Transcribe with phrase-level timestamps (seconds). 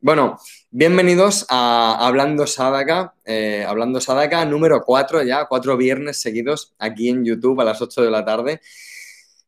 [0.00, 0.38] Bueno,
[0.70, 7.24] bienvenidos a Hablando Sadaka, eh, Hablando Sadaka número 4 ya, cuatro viernes seguidos aquí en
[7.24, 8.60] YouTube a las 8 de la tarde,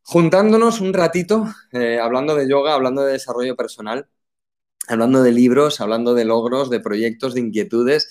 [0.03, 4.09] juntándonos un ratito, eh, hablando de yoga, hablando de desarrollo personal,
[4.89, 8.09] hablando de libros, hablando de logros, de proyectos, de inquietudes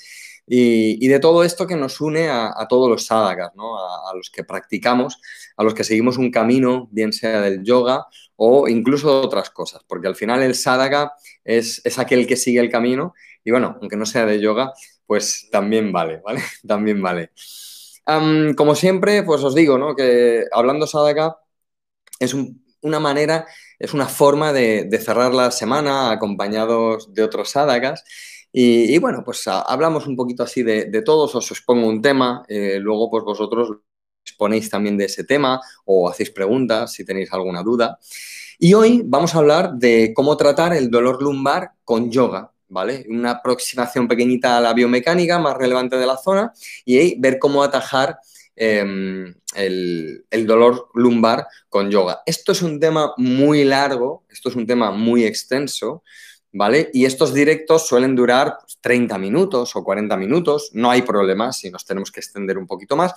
[0.47, 3.77] y, de todo esto que nos une a, todos los sadakas, ¿no?
[3.77, 5.19] a, los que practicamos,
[5.57, 8.05] a los que seguimos un camino, bien sea del yoga
[8.35, 12.69] o incluso de otras cosas, porque al final el sadaka es, aquel que sigue el
[12.69, 14.73] camino y bueno, aunque no sea de yoga,
[15.05, 16.41] pues también vale, ¿vale?
[16.67, 17.31] también vale.
[18.55, 19.95] como siempre, pues os digo, ¿no?
[19.95, 21.37] Que hablando sadaka
[22.19, 22.35] es
[22.81, 23.47] una manera,
[23.79, 28.03] es una forma de, cerrar la semana acompañados de otros sadakas
[28.57, 33.09] y, bueno, pues hablamos un poquito así de, todos, os expongo un tema, eh, luego
[33.09, 33.79] pues vosotros
[34.23, 37.99] exponéis también de ese tema o hacéis preguntas si tenéis alguna duda.
[38.57, 43.05] Y hoy vamos a hablar de cómo tratar el dolor lumbar con yoga, ¿vale?
[43.09, 46.53] Una aproximación pequeñita a la biomecánica más relevante de la zona
[46.85, 48.19] y ver cómo atajar
[48.55, 52.21] em, el, el, dolor lumbar con yoga.
[52.25, 56.03] Esto es un tema muy largo, esto es un tema muy extenso,
[56.55, 56.89] ¿vale?
[56.93, 61.69] Y estos directos suelen durar 30 pues, minutos o 40 minutos, no hay problema si
[61.69, 63.13] nos tenemos que extender un poquito más.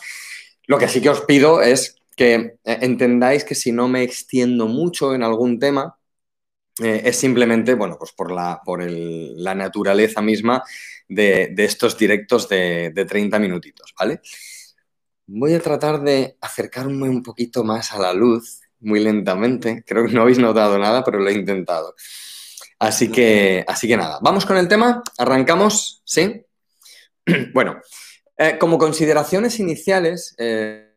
[0.67, 4.66] Lo que sí que os pido es que eh, entendáis que si no me extiendo
[4.66, 5.97] mucho en algún tema,
[6.83, 10.64] eh, es simplemente, bueno, pues por la, por la naturaleza misma
[11.09, 14.20] de, estos directos de, de 30 minutitos, ¿vale?
[15.28, 19.84] Voy a tratar de acercarme un poquito más a la luz, muy lentamente.
[19.86, 21.94] Creo que no habéis notado nada, pero lo he intentado.
[22.78, 26.44] Así que, así que nada, vamos con el tema, arrancamos, ¿sí?
[27.52, 27.80] bueno,
[28.36, 30.94] eh, como consideraciones iniciales, eh,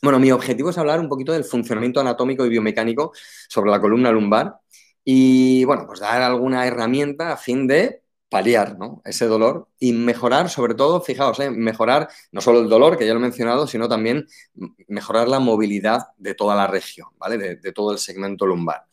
[0.00, 3.12] bueno, mi objetivo es hablar un poquito del funcionamiento anatómico y biomecánico
[3.48, 4.54] sobre la columna lumbar
[5.04, 9.02] y, bueno, pues dar alguna herramienta a fin de paliar ¿no?
[9.04, 11.50] ese dolor y mejorar, sobre todo, fijaos, ¿eh?
[11.50, 14.26] mejorar no solo el dolor, que ya lo he mencionado, sino también
[14.86, 17.56] mejorar la movilidad de toda la región, ¿vale?
[17.56, 18.86] de todo el segmento lumbar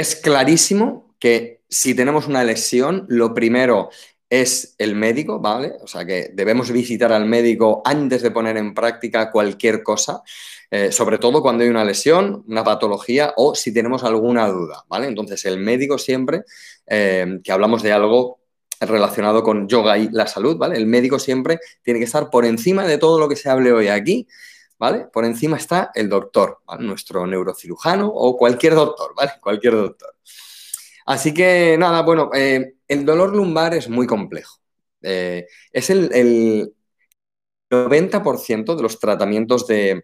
[0.00, 3.90] es clarísimo que si tenemos una lesión, lo primero
[4.30, 5.74] es el médico, ¿vale?
[5.82, 10.22] O sea que debemos visitar al médico antes de poner en práctica cualquier cosa,
[10.70, 15.08] eh, sobre todo cuando hay una lesión, una patología o si tenemos alguna duda, ¿vale?
[15.08, 16.44] Entonces el médico siempre,
[16.86, 18.40] eh, que hablamos de algo
[18.80, 20.76] relacionado con yoga y la salud, ¿vale?
[20.76, 23.88] El médico siempre tiene que estar por encima de todo lo que se hable hoy
[23.88, 24.26] aquí,
[24.80, 25.06] ¿vale?
[25.12, 29.32] Por encima está el doctor, nuestro neurocirujano o cualquier doctor, ¿vale?
[29.38, 30.16] Cualquier doctor.
[31.04, 34.58] Así que nada, bueno, eh, el dolor lumbar es muy complejo.
[35.02, 36.72] Eh, es el,
[37.70, 40.02] 90% de los tratamientos de,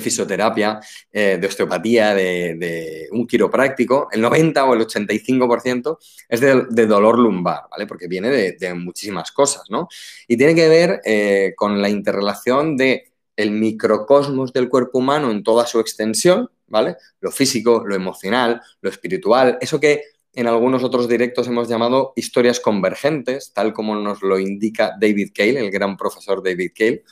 [0.00, 0.80] fisioterapia,
[1.12, 5.98] eh, de osteopatía, de, un quiropráctico, el 90 o el 85%
[6.28, 7.86] es de, dolor lumbar, ¿vale?
[7.86, 9.88] Porque viene de, muchísimas cosas, ¿no?
[10.28, 13.07] Y tiene que ver con la interrelación de
[13.38, 16.96] el microcosmos del cuerpo humano en toda su extensión, ¿vale?
[17.20, 20.02] Lo físico, lo emocional, lo espiritual, eso que
[20.34, 25.60] en algunos otros directos hemos llamado historias convergentes, tal como nos lo indica David Cale,
[25.60, 27.04] el gran profesor David Cale.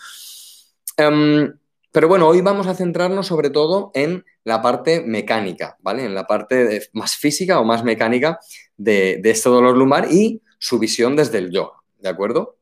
[0.96, 1.56] Em,
[1.92, 6.04] pero bueno, hoy vamos a centrarnos sobre todo en la parte mecánica, ¿vale?
[6.04, 8.40] En la parte más física o más mecánica
[8.76, 12.58] de, este dolor lumbar y su visión desde el yoga, ¿de acuerdo?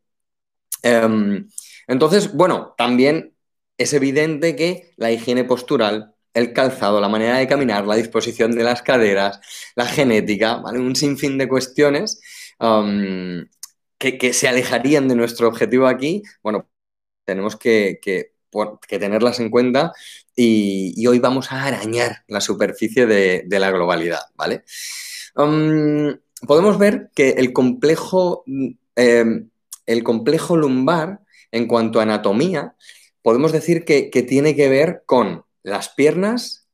[0.83, 1.49] Em,
[1.87, 3.34] entonces, bueno, también
[3.79, 8.65] es evidente que la higiene postural, el calzado, la manera de caminar, la disposición de
[8.65, 9.41] las caderas,
[9.77, 10.81] la genética, ¿vale?
[10.81, 12.21] un sinfín de cuestiones
[12.59, 13.45] um,
[13.99, 16.69] que, se alejarían de nuestro objetivo aquí, bueno,
[17.25, 18.01] tenemos que,
[18.89, 19.93] tenerlas en cuenta
[20.37, 24.65] y, hoy vamos a arañar la superficie de, la globalidad, ¿vale?
[25.37, 28.45] Um, podemos ver que el complejo,
[28.97, 29.51] em,
[29.87, 31.21] el complejo lumbar,
[31.51, 32.75] en cuanto a anatomía,
[33.25, 36.69] podemos decir que, tiene que ver con las piernas,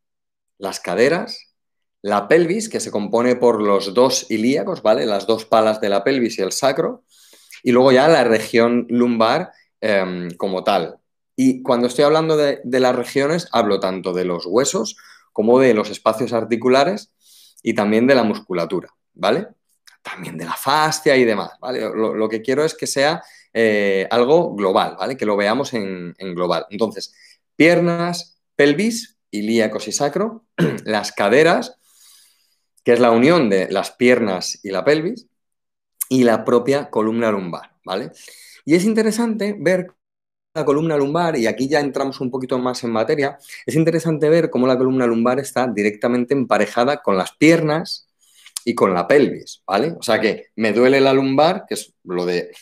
[0.59, 1.55] las caderas,
[2.03, 5.07] la pelvis, que se compone por los dos ilíacos, ¿vale?
[5.07, 7.05] Las dos palas de la pelvis y el sacro,
[7.63, 10.99] y luego ya la región lumbar em, como tal.
[11.37, 14.97] Y cuando estoy hablando de, las regiones, hablo tanto de los huesos
[15.33, 17.13] como de los espacios articulares
[17.63, 19.47] y también de la musculatura, ¿vale?
[20.03, 21.81] También de la fascia y demás, ¿vale?
[21.95, 25.17] lo que quiero es que sea eh, algo global, ¿vale?
[25.17, 26.67] Que lo veamos en, global.
[26.71, 27.15] Entonces,
[27.57, 30.45] piernas, pelvis, ilíacos y sacro,
[30.85, 31.79] las caderas,
[32.85, 35.27] que es la unión de las piernas y la pelvis,
[36.09, 38.11] y la propia columna lumbar, ¿vale?
[38.65, 39.89] Y es interesante ver
[40.55, 44.51] la columna lumbar, y aquí ya entramos un poquito más en materia, es interesante ver
[44.51, 48.11] cómo la columna lumbar está directamente emparejada con las piernas,
[48.65, 49.95] y con la pelvis, ¿vale?
[49.99, 52.53] O sea que me duele la lumbar, que es lo de,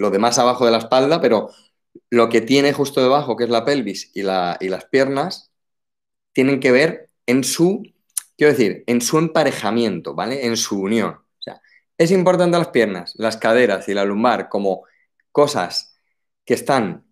[0.00, 1.50] lo de más abajo de la espalda, pero
[2.08, 5.52] lo que tiene justo debajo, que es la pelvis y, y las piernas,
[6.32, 7.82] tienen que ver en su,
[8.38, 10.46] quiero decir, en su emparejamiento, ¿vale?
[10.46, 11.10] En su unión.
[11.16, 11.60] O sea,
[11.98, 14.84] es importante las piernas, las caderas y la lumbar como
[15.32, 15.94] cosas
[16.46, 17.04] que están,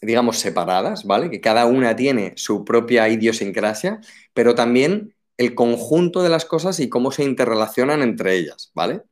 [0.00, 1.30] digamos, separadas, ¿vale?
[1.30, 4.00] Que cada una tiene su propia idiosincrasia,
[4.32, 9.02] pero también el conjunto de las cosas y cómo se interrelacionan entre ellas, ¿vale?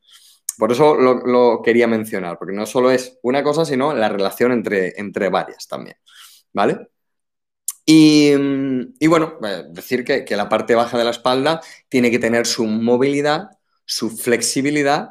[0.59, 4.99] Por eso lo, quería mencionar, porque no solo es una cosa, sino la relación entre,
[5.01, 5.97] entre varias también,
[6.53, 6.89] ¿vale?
[7.85, 8.35] Y,
[9.07, 12.65] bueno, eh, decir que, que la parte baja de la espalda tiene que tener su
[12.67, 13.51] movilidad,
[13.85, 15.11] su flexibilidad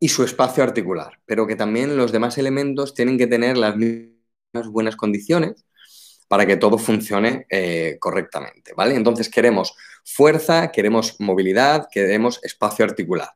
[0.00, 4.68] y su espacio articular, pero que también los demás elementos tienen que tener las mismas
[4.68, 5.64] buenas condiciones
[6.32, 8.94] para que todo funcione eh, correctamente, ¿vale?
[8.94, 13.28] Entonces queremos fuerza, queremos movilidad, queremos espacio articular.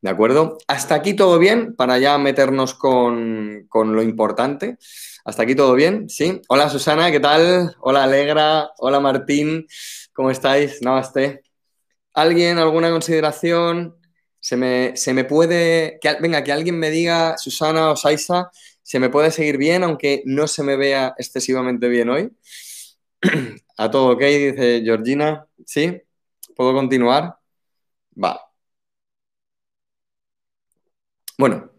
[0.00, 0.58] ¿De acuerdo?
[0.68, 4.78] Hasta aquí todo bien, para ya meternos con, con, lo importante.
[5.24, 6.40] Hasta aquí todo bien, ¿sí?
[6.48, 7.74] Hola Susana, ¿qué tal?
[7.80, 9.66] Hola Alegra, hola Martín,
[10.12, 10.80] ¿cómo estáis?
[10.82, 11.42] Namaste.
[12.14, 13.96] ¿Alguien, alguna consideración?
[14.40, 15.98] Se me, se me puede.
[16.00, 18.50] Que, venga, que alguien me diga, Susana o Saisa,
[18.82, 22.30] ¿se me puede seguir bien, aunque no se me vea excesivamente bien hoy?
[23.76, 25.46] A todo ok, dice Georgina.
[25.66, 26.00] ¿Sí?
[26.56, 27.36] ¿Puedo continuar?
[28.22, 28.47] Va.
[31.38, 31.70] Bueno,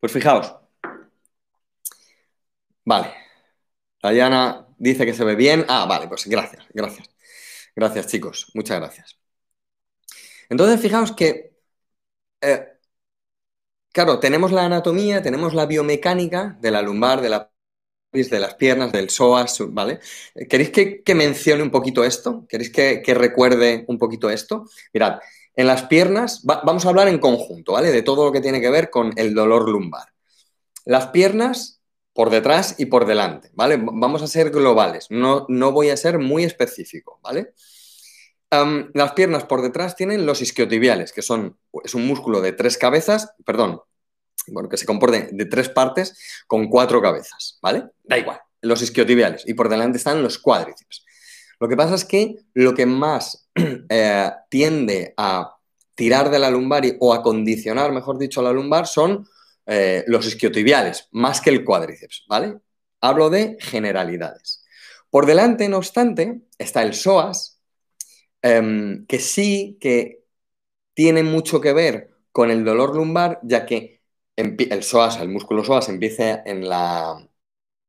[0.00, 0.54] pues fijaos.
[2.84, 3.12] Vale.
[4.02, 5.64] Diana dice que se ve bien.
[5.68, 7.08] Ah, vale, pues gracias, gracias.
[7.76, 8.50] Gracias, chicos.
[8.54, 9.18] Muchas gracias.
[10.48, 11.52] Entonces, fijaos que
[12.40, 12.72] eh,
[13.92, 17.52] claro, tenemos la anatomía, tenemos la biomecánica de la lumbar, de la
[18.12, 19.98] de las piernas, del psoas, ¿vale?
[20.50, 22.44] ¿Queréis que, mencione un poquito esto?
[22.46, 24.66] ¿Queréis que, recuerde un poquito esto?
[24.92, 25.18] Mirad,
[25.54, 27.90] en las piernas, vamos a hablar en conjunto, ¿vale?
[27.90, 30.08] De todo lo que tiene que ver con el dolor lumbar.
[30.84, 31.80] Las piernas
[32.14, 33.78] por detrás y por delante, ¿vale?
[33.80, 37.52] Vamos a ser globales, no, no voy a ser muy específico, ¿vale?
[38.92, 43.32] las piernas por detrás tienen los isquiotibiales, que son, es un músculo de tres cabezas,
[43.46, 43.80] perdón,
[44.48, 47.84] bueno, que se compone de tres partes con cuatro cabezas, ¿vale?
[48.02, 49.44] Da igual, los isquiotibiales.
[49.46, 51.01] Y por delante están los cuádriceps.
[51.62, 53.48] Lo que pasa es que lo que más
[53.88, 55.56] eh, tiende a
[55.94, 59.26] tirar de la lumbar o a condicionar, mejor dicho, la lumbar son
[59.66, 62.58] eh, los isquiotibiales, más que el cuádriceps, ¿vale?
[63.00, 64.64] Hablo de generalidades.
[65.08, 67.52] Por delante, no obstante, está el psoas,
[68.42, 70.24] Em, que sí que
[70.94, 74.02] tiene mucho que ver con el dolor lumbar, ya que
[74.36, 77.28] el psoas, el músculo psoas empieza en la,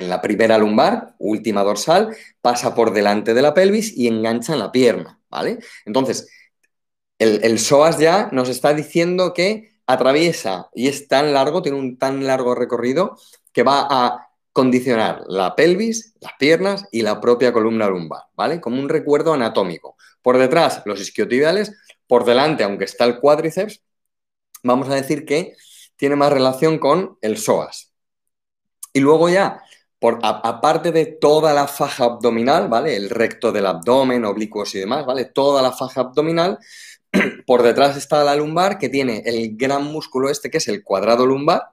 [0.09, 4.71] la primera lumbar, última dorsal, pasa por delante de la pelvis y engancha en la
[4.71, 5.59] pierna, ¿vale?
[5.85, 6.29] Entonces,
[7.19, 11.97] el, el psoas ya nos está diciendo que atraviesa y es tan largo, tiene un
[11.97, 13.17] tan largo recorrido
[13.51, 18.61] que va a condicionar la pelvis, las piernas y la propia columna lumbar, ¿vale?
[18.61, 19.97] Como un recuerdo anatómico.
[20.21, 21.73] Por detrás, los isquiotibiales,
[22.07, 23.81] por delante, aunque está el cuádriceps,
[24.61, 25.55] vamos a decir que
[25.95, 27.91] tiene más relación con el psoas.
[28.93, 29.63] Y luego ya,
[30.21, 32.95] aparte de toda la faja abdominal, ¿vale?
[32.95, 35.25] El recto del abdomen, oblicuos y demás, ¿vale?
[35.25, 36.59] Toda la faja abdominal,
[37.47, 41.25] por detrás está la lumbar, que tiene el gran músculo este, que es el cuadrado
[41.25, 41.69] lumbar,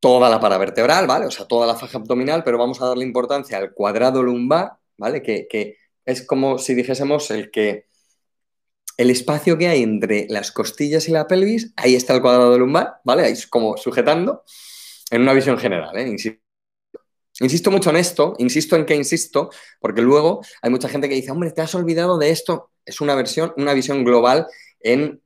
[0.00, 1.26] toda la paravertebral, ¿vale?
[1.26, 5.22] O sea, toda la faja abdominal, pero vamos a darle importancia al cuadrado lumbar, ¿vale?
[5.22, 7.86] Que, es como si dijésemos el que
[8.96, 13.00] el espacio que hay entre las costillas y la pelvis, ahí está el cuadrado lumbar,
[13.04, 13.24] ¿vale?
[13.24, 14.44] Ahí es como sujetando
[15.10, 16.08] en una visión general, ¿eh?
[17.40, 19.50] Insisto mucho en esto, insisto en que insisto,
[19.80, 22.70] porque luego hay mucha gente que dice, hombre, te has olvidado de esto.
[22.84, 24.46] Es una versión, una visión global
[24.80, 25.20] en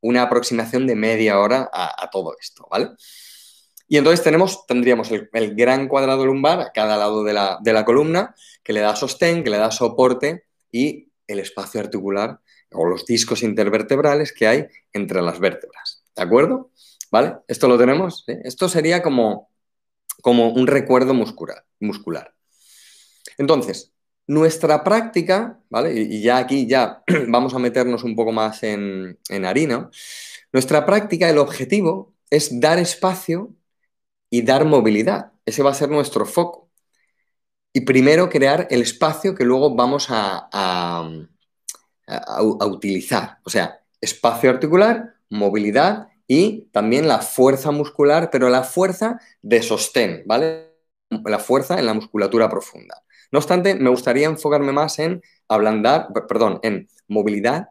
[0.00, 2.90] una aproximación de media hora a, todo esto, ¿vale?
[3.86, 7.84] Y entonces tenemos, tendríamos el, gran cuadrado lumbar a cada lado de la, de la
[7.84, 12.40] columna, que le da sostén, que le da soporte y el espacio articular
[12.72, 16.02] o los discos intervertebrales que hay entre las vértebras.
[16.16, 16.70] ¿De acuerdo?
[17.10, 17.36] ¿Vale?
[17.46, 18.24] Esto lo tenemos.
[18.26, 19.50] Esto sería como,
[20.20, 22.34] como un recuerdo muscular.
[23.38, 23.92] Entonces,
[24.26, 25.94] nuestra práctica, ¿vale?
[25.94, 29.90] Y, ya aquí ya vamos a meternos un poco más en, en harina.
[30.52, 33.54] Nuestra práctica, el objetivo es dar espacio
[34.30, 35.32] y dar movilidad.
[35.46, 36.70] Ese va a ser nuestro foco
[37.72, 41.08] y primero crear el espacio que luego vamos a, a,
[42.66, 43.38] utilizar.
[43.44, 50.22] O sea, espacio articular, movilidad y también la fuerza muscular, pero la fuerza de sostén,
[50.24, 50.72] ¿vale?
[51.26, 53.02] La fuerza en la musculatura profunda.
[53.30, 57.68] No obstante, me gustaría enfocarme más en ablandar, perdón, en movilidad,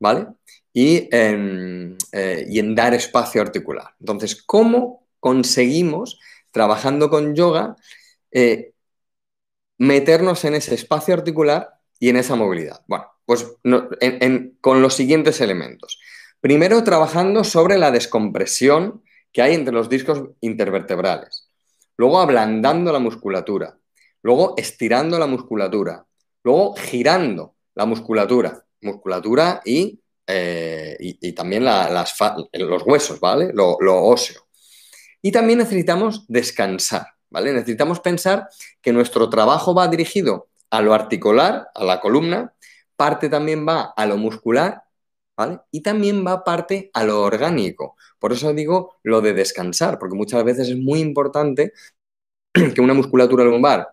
[0.00, 0.28] ¿vale?
[0.72, 3.94] y en, eh, y en dar espacio articular.
[4.00, 6.18] Entonces, ¿cómo conseguimos,
[6.52, 7.76] trabajando con yoga,
[8.30, 8.72] eh,
[9.76, 12.80] meternos en ese espacio articular y en esa movilidad?
[12.86, 13.46] Bueno, pues
[14.62, 15.98] con los siguientes elementos.
[16.46, 21.50] Primero, trabajando sobre la descompresión que hay entre los discos intervertebrales.
[21.96, 23.76] Luego, ablandando la musculatura.
[24.22, 26.06] Luego, estirando la musculatura.
[26.44, 28.62] Luego, girando la musculatura.
[28.80, 33.50] Musculatura y, eh, también los huesos, ¿vale?
[33.52, 34.46] Lo, lo óseo.
[35.20, 37.52] Y también necesitamos descansar, ¿vale?
[37.54, 38.48] Necesitamos pensar
[38.80, 42.54] que nuestro trabajo va dirigido a lo articular, a la columna,
[42.94, 44.85] parte también va a lo muscular
[45.36, 45.60] ¿vale?
[45.70, 47.96] Y también va parte a lo orgánico.
[48.18, 51.72] Por eso digo lo de descansar, porque muchas veces es muy importante
[52.52, 53.88] que una musculatura lumbar,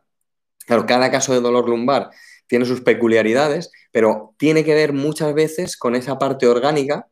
[0.66, 2.10] claro, cada caso de dolor lumbar
[2.48, 7.08] tiene sus peculiaridades, pero tiene que ver muchas veces con esa parte orgánica,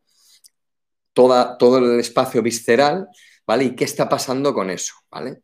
[1.13, 3.07] toda, todo el espacio visceral,
[3.45, 3.65] ¿vale?
[3.65, 5.41] ¿Y qué está pasando con eso, ¿vale?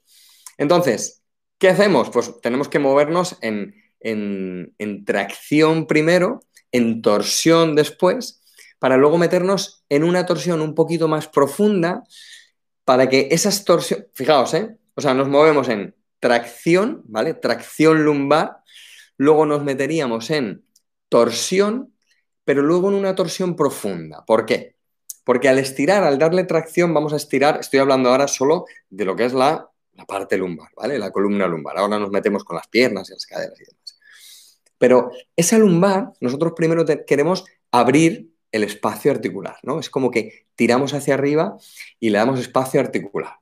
[0.58, 1.24] Entonces,
[1.58, 2.10] ¿qué hacemos?
[2.10, 6.42] Pues tenemos que movernos en, en tracción primero,
[6.72, 8.42] en torsión después,
[8.80, 12.04] para luego meternos en una torsión un poquito más profunda
[12.86, 14.78] para que esas torsiones, fijaos, ¿eh?
[14.96, 17.34] O sea, nos movemos en tracción, ¿vale?
[17.34, 18.64] Tracción lumbar,
[19.18, 20.66] luego nos meteríamos en
[21.10, 21.94] torsión,
[22.44, 24.24] pero luego en una torsión profunda.
[24.26, 24.76] ¿Por qué?
[25.24, 29.16] Porque al estirar, al darle tracción, vamos a estirar, estoy hablando ahora solo de lo
[29.16, 30.98] que es la, la parte lumbar, ¿vale?
[30.98, 31.78] La columna lumbar.
[31.78, 34.00] Ahora nos metemos con las piernas y las caderas y demás.
[34.78, 39.80] Pero esa lumbar, nosotros primero queremos abrir el espacio articular, ¿no?
[39.80, 41.58] Es como que tiramos hacia arriba
[42.00, 43.36] y le damos espacio articular.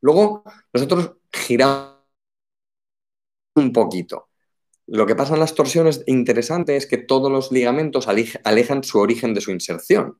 [0.00, 1.98] Luego nosotros giramos
[3.54, 4.28] un poquito.
[4.86, 9.34] Lo que pasa en las torsiones interesante es que todos los ligamentos alejan su origen
[9.34, 10.18] de su inserción.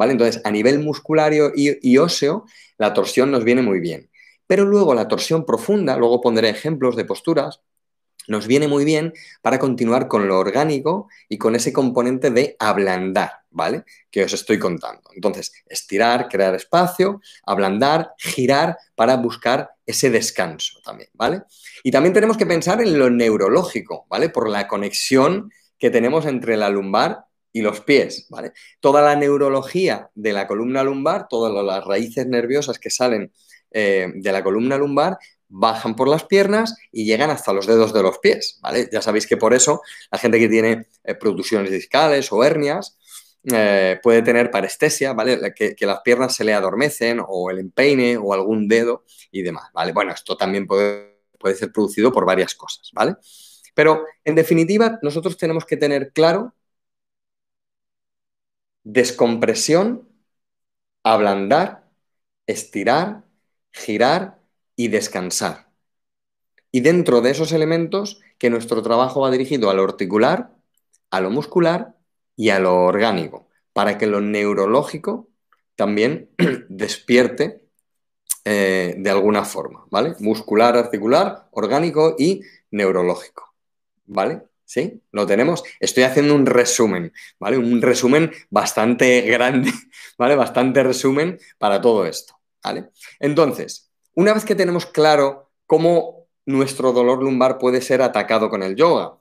[0.00, 0.12] ¿vale?
[0.12, 2.46] Entonces, a nivel musculario y, óseo,
[2.78, 4.10] la torsión nos viene muy bien.
[4.46, 7.60] Pero luego la torsión profunda, luego pondré ejemplos de posturas,
[8.30, 13.32] nos viene muy bien para continuar con lo orgánico y con ese componente de ablandar,
[13.50, 13.82] ¿vale?
[14.08, 15.10] Que os estoy contando.
[15.12, 21.42] Entonces, estirar, crear espacio, ablandar, girar para buscar ese descanso también, ¿vale?
[21.82, 24.28] Y también tenemos que pensar en lo neurológico, ¿vale?
[24.28, 28.52] Por la conexión que tenemos entre la lumbar y los pies, ¿vale?
[28.78, 33.32] Toda la neurología de la columna lumbar, todas las raíces nerviosas que salen
[33.72, 35.18] eh, de la columna lumbar
[35.50, 38.88] bajan por las piernas y llegan hasta los dedos de los pies, ¿vale?
[38.90, 42.96] Ya sabéis que por eso la gente que tiene eh, producciones discales o hernias
[43.52, 45.52] eh, puede tener parestesia, ¿vale?
[45.54, 49.92] Que, las piernas se le adormecen o el empeine o algún dedo y demás, ¿vale?
[49.92, 53.16] Bueno, esto también puede, puede ser producido por varias cosas, ¿vale?
[53.74, 56.54] Pero en definitiva, nosotros tenemos que tener claro
[58.84, 60.08] descompresión,
[61.02, 61.88] ablandar,
[62.46, 63.24] estirar,
[63.72, 64.39] girar
[64.80, 65.68] y descansar.
[66.72, 70.56] Y dentro de esos elementos, que nuestro trabajo va dirigido a lo articular,
[71.10, 71.96] a lo muscular
[72.34, 75.28] y a lo orgánico, para que lo neurológico
[75.76, 76.30] también
[76.70, 77.68] despierte
[78.46, 80.14] eh, de alguna forma, ¿vale?
[80.20, 83.54] Muscular, articular, orgánico y neurológico,
[84.06, 84.44] ¿vale?
[84.64, 85.02] ¿Sí?
[85.12, 85.62] ¿Lo tenemos?
[85.78, 87.58] Estoy haciendo un resumen, ¿vale?
[87.58, 89.72] Un resumen bastante grande,
[90.16, 90.36] ¿vale?
[90.36, 92.88] Bastante resumen para todo esto, ¿vale?
[93.18, 98.76] Entonces, una vez que tenemos claro cómo nuestro dolor lumbar puede ser atacado con el
[98.76, 99.16] yoga,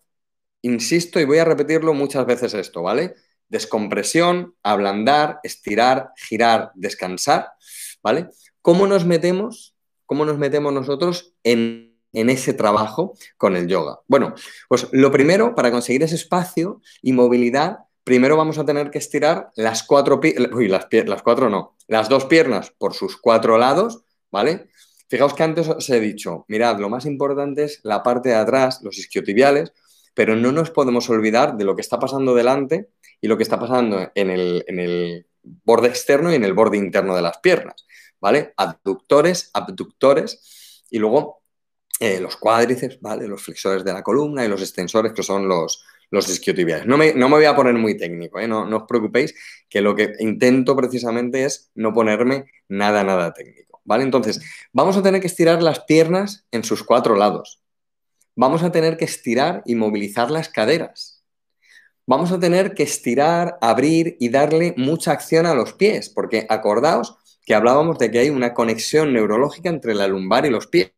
[0.61, 3.15] insisto y voy a repetirlo muchas veces esto, ¿vale?
[3.47, 7.51] Descompresión, ablandar, estirar, girar, descansar,
[8.03, 8.29] ¿vale?
[8.61, 9.75] ¿Cómo nos metemos?
[10.05, 13.99] ¿Cómo nos metemos nosotros en, ese trabajo con el yoga?
[14.07, 14.33] Bueno,
[14.67, 19.51] pues lo primero, para conseguir ese espacio y movilidad, primero vamos a tener que estirar
[19.55, 20.19] las cuatro,
[20.53, 24.69] uy, las, las cuatro no, las dos piernas por sus cuatro lados, ¿vale?
[25.09, 28.81] Fijaos que antes os he dicho, mirad, lo más importante es la parte de atrás,
[28.83, 29.73] los isquiotibiales,
[30.13, 33.59] pero no nos podemos olvidar de lo que está pasando delante y lo que está
[33.59, 37.85] pasando en el, borde externo y en el borde interno de las piernas,
[38.19, 38.53] ¿vale?
[38.57, 41.41] Abductores, abductores y luego
[41.99, 43.27] eh, los cuádriceps, ¿vale?
[43.27, 46.85] Los flexores de la columna y los extensores que son los, los isquiotibiales.
[46.85, 48.47] No me, no me, voy a poner muy técnico, ¿eh?
[48.47, 49.33] no, no os preocupéis,
[49.69, 53.68] que lo que intento precisamente es no ponerme nada, nada técnico.
[53.89, 54.03] ¿Vale?
[54.03, 54.39] Entonces,
[54.71, 57.63] vamos a tener que estirar las piernas en sus cuatro lados.
[58.35, 61.25] Vamos a tener que estirar y movilizar las caderas.
[62.05, 67.17] Vamos a tener que estirar, abrir y darle mucha acción a los pies, porque acordaos
[67.43, 70.93] que hablábamos de que hay una conexión neurológica entre la lumbar y los pies.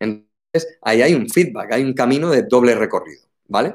[0.00, 3.74] Entonces, ahí hay un feedback, hay un camino de doble recorrido, ¿vale?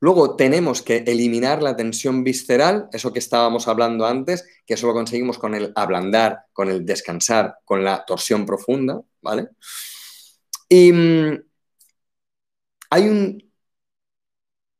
[0.00, 4.94] Luego tenemos que eliminar la tensión visceral, eso que estábamos hablando antes, que eso lo
[4.94, 9.48] conseguimos con el ablandar, con el descansar, con la torsión profunda, ¿vale?
[10.70, 11.42] Y mm,
[12.90, 13.52] hay un,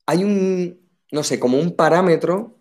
[0.07, 2.61] hay un, no sé, como un parámetro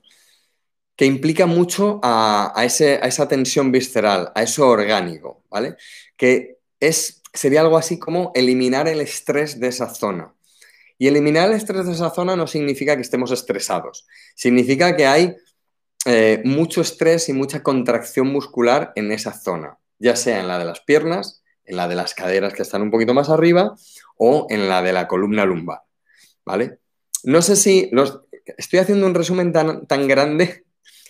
[0.96, 5.78] que implica mucho a, esa tensión visceral, a eso orgánico, ¿vale?
[6.18, 10.34] Que es, sería algo así como eliminar el estrés de esa zona.
[11.00, 15.36] Y eliminar el estrés de esa zona no significa que estemos estresados, significa que hay
[16.06, 20.66] eh, mucho estrés y mucha contracción muscular en esa zona, ya sea en la de
[20.66, 23.76] las piernas, en la de las caderas que están un poquito más arriba
[24.18, 25.82] o en la de la columna lumbar,
[26.46, 26.80] ¿vale?
[27.24, 27.90] No sé si
[28.58, 30.66] estoy haciendo un resumen tan, tan grande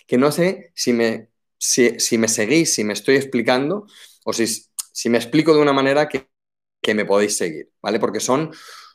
[0.06, 1.28] que no sé si me,
[1.60, 3.86] si, me seguís, si me estoy explicando
[4.24, 6.28] o si, si me explico de una manera que,
[6.94, 8.00] me podéis seguir, ¿vale?
[8.00, 8.50] Porque son,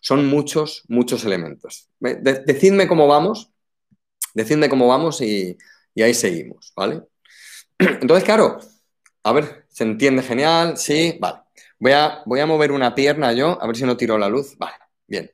[0.06, 1.90] son muchos, muchos elementos.
[2.00, 3.52] decidme cómo vamos,
[4.36, 5.58] decidme cómo vamos y,
[5.96, 7.02] y ahí seguimos, ¿vale?
[7.80, 8.60] Entonces, claro,
[9.24, 10.78] a ver, ¿se entiende genial?
[10.78, 11.40] Sí, vale.
[11.80, 14.56] Voy a, voy a mover una pierna yo, a ver si no tiro la luz.
[14.60, 14.76] Vale,
[15.08, 15.32] bien.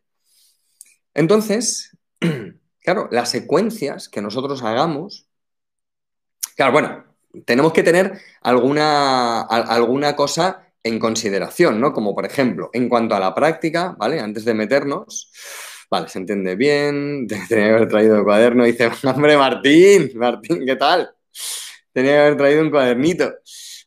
[1.13, 1.97] Entonces,
[2.79, 5.27] claro, las secuencias que nosotros hagamos
[6.55, 7.03] Claro, bueno,
[7.45, 11.93] tenemos que tener alguna, alguna cosa en consideración, ¿no?
[11.93, 14.19] Como por ejemplo, en cuanto a la práctica, ¿vale?
[14.19, 15.31] Antes de meternos,
[15.89, 20.75] vale, se entiende bien, tenía que haber traído el cuaderno, dice, hombre, Martín, Martín, ¿qué
[20.75, 21.11] tal?
[21.93, 23.33] Tenía que haber traído un cuadernito.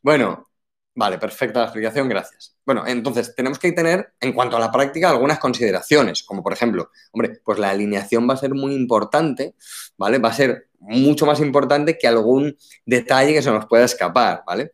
[0.02, 0.50] Bueno,
[0.94, 2.54] vale, perfecta la explicación, gracias.
[2.66, 6.90] Bueno, entonces tenemos que tener, en cuanto a la práctica, algunas consideraciones, como por ejemplo,
[7.12, 9.54] hombre, pues la alineación va a ser muy importante,
[9.98, 10.18] ¿vale?
[10.18, 14.72] Va a ser mucho más importante que algún detalle que se nos pueda escapar, ¿vale?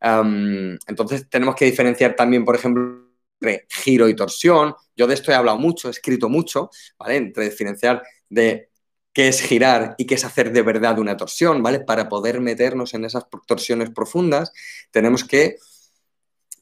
[0.00, 3.06] Entonces tenemos que diferenciar también, por ejemplo,
[3.40, 4.74] entre giro y torsión.
[4.96, 7.16] Yo de esto he hablado mucho, he escrito mucho, ¿vale?
[7.16, 8.70] Entre diferenciar de
[9.12, 11.80] qué es girar y qué es hacer de verdad una torsión, ¿vale?
[11.80, 14.52] Para poder meternos en esas torsiones profundas,
[14.90, 15.56] tenemos que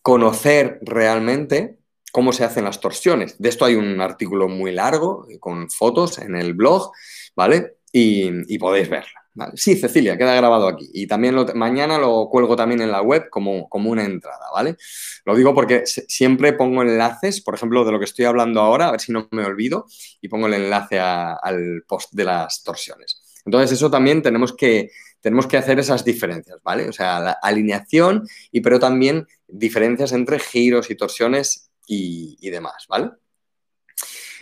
[0.02, 1.78] conocer realmente
[2.12, 3.38] cómo se hacen las torsiones.
[3.38, 6.90] De esto hay un artículo muy largo con fotos en el blog,
[7.36, 7.78] ¿vale?
[7.92, 9.24] y, podéis verla.
[9.54, 10.88] Sí, Cecilia, queda grabado aquí.
[10.92, 14.76] Y también mañana lo cuelgo también en la web como, como una entrada, ¿vale?
[15.24, 18.90] Lo digo porque siempre pongo enlaces, por ejemplo, de lo que estoy hablando ahora, a
[18.90, 19.86] ver si no me olvido,
[20.20, 23.22] y pongo el enlace al post de las torsiones.
[23.44, 26.88] Entonces, eso también tenemos que, tenemos que hacer esas diferencias, ¿vale?
[26.88, 32.86] O sea, la alineación, y pero también diferencias entre giros y torsiones y, y demás,
[32.88, 33.10] ¿vale?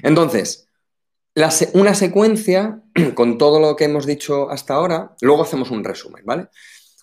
[0.02, 0.65] Entonces,
[1.74, 2.82] una secuencia,
[3.14, 6.48] con todo lo que hemos dicho hasta ahora, luego hacemos un resumen, ¿vale?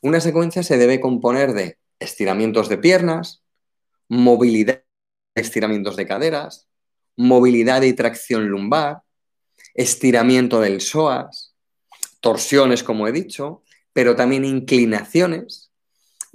[0.02, 3.44] Una secuencia se debe componer de estiramientos de piernas,
[4.10, 4.84] movilidad,
[5.36, 6.68] estiramientos de caderas,
[7.16, 9.04] movilidad y tracción lumbar,
[9.76, 11.56] estiramiento del psoas,
[12.20, 15.73] torsiones, como he dicho, pero también inclinaciones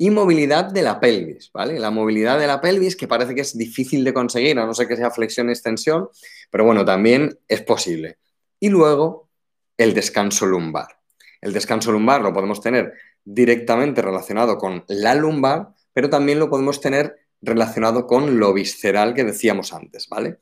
[0.00, 1.78] y movilidad de la pelvis, ¿vale?
[1.80, 4.86] La movilidad de la pelvis, que parece que es difícil de conseguir, a no ser
[4.86, 6.08] que sea flexión y extensión,
[6.50, 8.18] pero bueno, también es posible.
[8.60, 9.28] Y luego,
[9.76, 10.86] el descanso lumbar.
[11.40, 12.92] El descanso lumbar lo podemos tener
[13.24, 19.24] directamente relacionado con la lumbar, pero también lo podemos tener relacionado con lo visceral que
[19.24, 20.38] decíamos antes, ¿vale?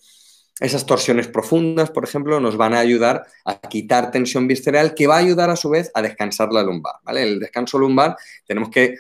[0.60, 5.16] Esas torsiones profundas, por ejemplo, nos van a ayudar a quitar tensión visceral que va
[5.16, 7.22] a ayudar a su vez a descansar la lumbar, ¿vale?
[7.22, 8.16] El descanso lumbar
[8.46, 8.96] tenemos que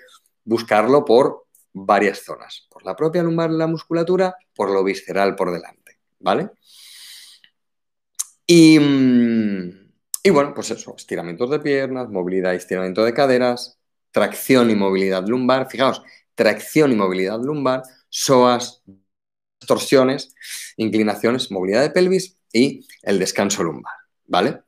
[0.46, 5.98] buscarlo por varias zonas, por la propia lumbar, la musculatura, por lo visceral por delante,
[6.20, 6.50] ¿vale?
[8.48, 9.68] Mm,
[10.22, 13.78] y, bueno, pues eso, estiramientos de piernas, movilidad y estiramiento de caderas,
[14.10, 15.68] tracción y movilidad lumbar.
[15.70, 16.02] Fijaos,
[16.34, 18.82] tracción y movilidad lumbar, psoas,
[19.66, 20.34] torsiones,
[20.76, 23.94] inclinaciones, movilidad de pelvis y el descanso lumbar,
[24.26, 24.65] ¿vale?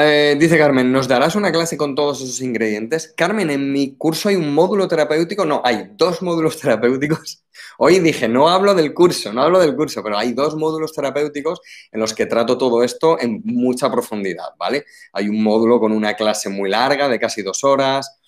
[0.00, 3.12] Eh, dice Carmen, ¿nos darás una clase con todos esos ingredientes?
[3.16, 7.42] Carmen, en mi curso hay un módulo terapéutico, no, hay dos módulos terapéuticos.
[7.78, 11.60] Hoy dije, no hablo del curso, no hablo del curso, pero hay dos módulos terapéuticos
[11.90, 14.84] en los que trato todo esto en mucha profundidad, ¿vale?
[15.12, 18.18] Hay un módulo con una clase muy larga, de casi dos horas,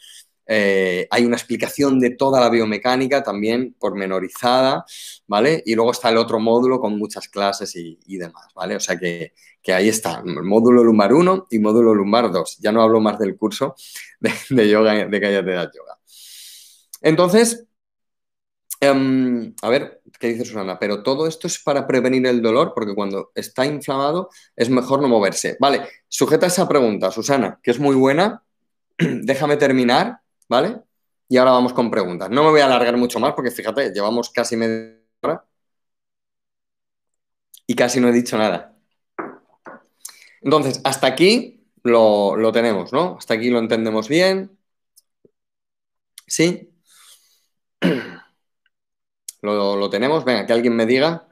[0.53, 4.85] eh, hay una explicación de toda la biomecánica también pormenorizada,
[5.29, 5.63] ¿vale?
[5.65, 8.75] Y luego está el otro módulo con muchas clases y, demás, ¿vale?
[8.75, 9.33] O sea que,
[9.69, 12.59] ahí está, módulo lumbar 1 y módulo lumbar 2.
[12.61, 13.75] Ya no hablo más del curso
[14.21, 15.99] de, yoga, de Cállate de Yoga.
[17.03, 17.67] Entonces,
[18.81, 20.79] em, a ver, ¿qué dice Susana?
[20.79, 25.09] Pero todo esto es para prevenir el dolor, porque cuando está inflamado es mejor no
[25.09, 25.57] moverse.
[25.61, 28.43] Vale, sujeta esa pregunta, Susana, que es muy buena.
[28.99, 30.21] Déjame terminar
[30.51, 30.83] ¿vale?
[31.29, 32.29] Y ahora vamos con preguntas.
[32.31, 35.45] No me voy a alargar mucho más porque fíjate, llevamos casi media hora
[37.67, 38.70] y casi no he dicho nada.
[40.43, 43.17] Entonces, hasta aquí lo, lo tenemos, ¿no?
[43.19, 44.59] Hasta aquí lo entendemos bien.
[46.27, 46.71] ¿Sí?
[49.43, 50.25] ¿Lo, lo tenemos?
[50.25, 51.29] Venga, que alguien me diga.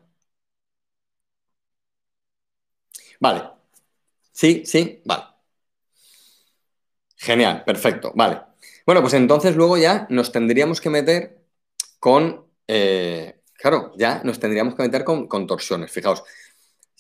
[3.21, 3.43] Vale.
[4.33, 5.25] Sí, sí, vale.
[7.17, 8.41] Genial, perfecto, vale.
[8.87, 11.39] Bueno, pues entonces luego ya nos tendríamos que meter
[12.01, 15.91] con, eh, claro, ya nos tendríamos que meter con, con torsiones.
[15.93, 16.25] Fijaos,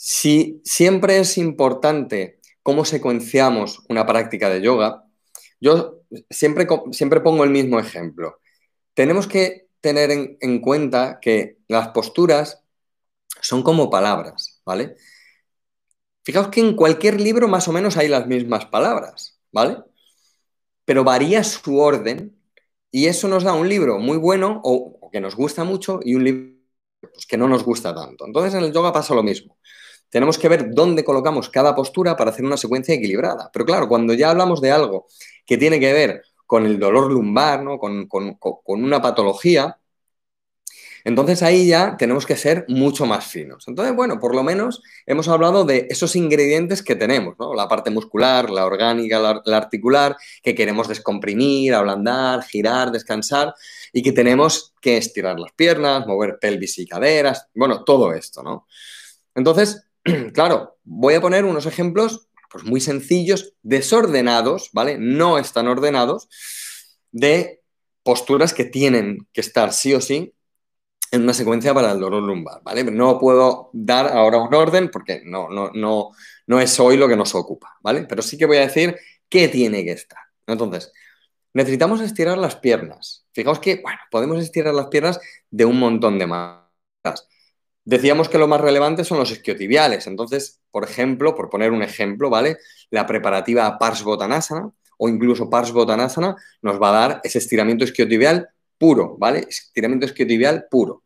[0.00, 5.04] si siempre es importante cómo secuenciamos una práctica de yoga,
[5.60, 8.38] yo siempre, siempre pongo el mismo ejemplo.
[8.94, 12.62] Tenemos que tener en, en cuenta que las posturas
[13.40, 14.94] son como palabras, ¿vale?
[16.22, 19.78] Fijaos que en cualquier libro más o menos hay las mismas palabras, ¿vale?
[20.84, 22.40] Pero varía su orden
[22.92, 26.14] y eso nos da un libro muy bueno o, o que nos gusta mucho y
[26.14, 26.54] un libro
[27.00, 28.26] pues, que no nos gusta tanto.
[28.26, 29.58] Entonces en el yoga pasa lo mismo.
[30.10, 33.50] Tenemos que ver dónde colocamos cada postura para hacer una secuencia equilibrada.
[33.52, 35.06] Pero claro, cuando ya hablamos de algo
[35.46, 37.78] que tiene que ver con el dolor lumbar, ¿no?
[37.78, 39.78] con, con, con una patología,
[41.04, 43.66] entonces ahí ya tenemos que ser mucho más finos.
[43.66, 47.54] Entonces, bueno, por lo menos hemos hablado de esos ingredientes que tenemos, ¿no?
[47.54, 53.54] La parte muscular, la orgánica, la, la articular, que queremos descomprimir, ablandar, girar, descansar
[53.92, 58.66] y que tenemos que estirar las piernas, mover pelvis y caderas, bueno, todo esto, ¿no?
[59.34, 59.87] Entonces,
[60.34, 64.96] claro, voy a poner unos ejemplos pues muy sencillos, desordenados, ¿vale?
[64.98, 66.28] No están ordenados,
[67.12, 67.62] de
[68.02, 70.34] posturas que tienen que estar sí o sí
[71.10, 72.84] en una secuencia para el dolor lumbar, ¿vale?
[72.84, 76.10] No puedo dar ahora un orden porque no, no, no,
[76.46, 78.04] no es hoy lo que nos ocupa, ¿vale?
[78.08, 78.96] Pero sí que voy a decir
[79.28, 80.18] qué tiene que estar.
[80.46, 80.92] Entonces,
[81.54, 83.26] necesitamos estirar las piernas.
[83.32, 87.28] Fijaos que, podemos estirar las piernas de un montón de maneras.
[87.88, 90.06] Decíamos que lo más relevante son los isquiotibiales.
[90.06, 92.58] Entonces, por ejemplo, por poner un ejemplo, ¿vale?
[92.90, 99.46] La preparativa Parsvottanasana o incluso Parsvottanasana nos va a dar ese estiramiento isquiotibial puro, ¿vale?
[99.48, 101.02] Estiramiento isquiotibial puro.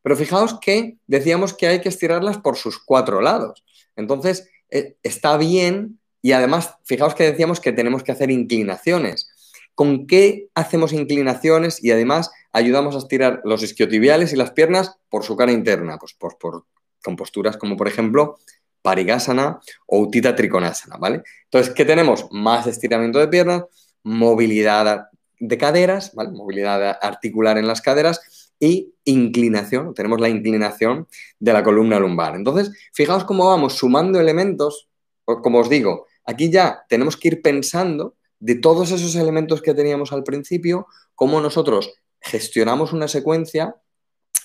[0.00, 3.62] Pero fijaos que decíamos que hay que estirarlas por sus cuatro lados.
[3.94, 9.28] Entonces, eh, está bien y además, fijaos que decíamos que tenemos que hacer inclinaciones.
[9.74, 15.24] ¿Con qué hacemos inclinaciones y además ayudamos a estirar los isquiotibiales y las piernas por
[15.24, 15.98] su cara interna?
[15.98, 16.64] Pues por, por,
[17.02, 18.38] con posturas como, por ejemplo,
[18.80, 21.22] Parigasana o Utita Trikonasana, ¿vale?
[21.44, 22.28] Entonces, ¿qué tenemos?
[22.30, 23.64] Más estiramiento de piernas,
[24.02, 26.30] movilidad de caderas, ¿vale?
[26.30, 32.36] movilidad articular en las caderas y inclinación, tenemos la inclinación de la columna lumbar.
[32.36, 34.88] Entonces, fijaos cómo vamos sumando elementos,
[35.24, 40.12] como os digo, aquí ya tenemos que ir pensando de todos esos elementos que teníamos
[40.12, 43.76] al principio, cómo nosotros gestionamos una secuencia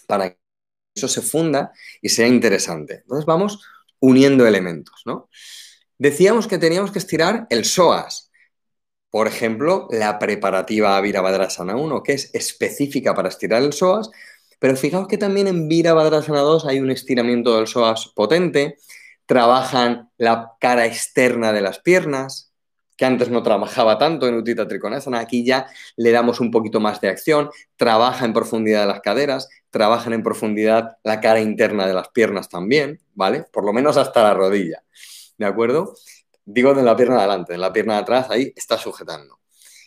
[0.08, 0.40] para que
[0.96, 3.02] eso se funda y sea interesante.
[3.04, 3.64] Entonces vamos
[4.00, 5.30] uniendo elementos, ¿no?
[5.98, 8.32] Decíamos que teníamos que estirar el psoas,
[9.10, 14.10] por ejemplo, la preparativa a Virabhadrasana 1, que es específica para estirar el psoas,
[14.60, 18.78] pero fijaos que también en Virabhadrasana 2 hay un estiramiento del psoas potente,
[19.26, 22.49] trabajan la cara externa de las piernas,
[23.00, 27.00] que antes no trabajaba tanto en Utita Trikonasana, aquí ya le damos un poquito más
[27.00, 32.10] de acción, trabaja en profundidad las caderas, trabajan en profundidad la cara interna de las
[32.10, 33.46] piernas también, ¿vale?
[33.52, 34.84] Por lo menos hasta la rodilla,
[35.38, 35.96] ¿de acuerdo?
[36.52, 39.40] digo de la pierna de adelante, de la pierna de atrás, ahí está sujetando.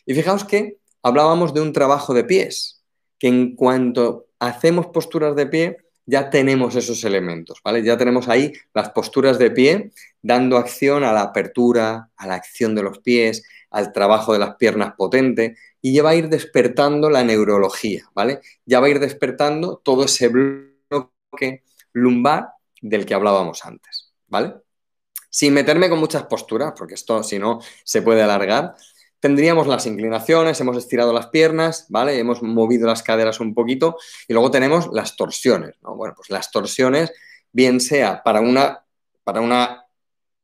[0.07, 2.83] Y fijaos que hablábamos de un trabajo de pies,
[3.19, 7.83] que en cuanto hacemos posturas de pie, ya tenemos esos elementos, ¿vale?
[7.83, 12.75] Ya tenemos ahí las posturas de pie dando acción a la apertura, a la acción
[12.75, 17.11] de los pies, al trabajo de las piernas potente y ya va a ir despertando
[17.11, 18.41] la neurología, ¿vale?
[18.65, 24.55] Ya va a ir despertando todo ese bloque lumbar del que hablábamos antes, ¿vale?
[25.33, 28.75] sin meterme con muchas posturas, porque esto si no se puede alargar,
[29.19, 32.19] tendríamos las inclinaciones, hemos estirado las piernas, ¿vale?
[32.19, 33.97] Hemos movido las caderas un poquito
[34.29, 35.97] y luego tenemos las torsiones, ¿no?
[35.97, 37.13] Bueno, pues las torsiones,
[37.51, 38.85] bien sea para una,
[39.25, 39.82] para una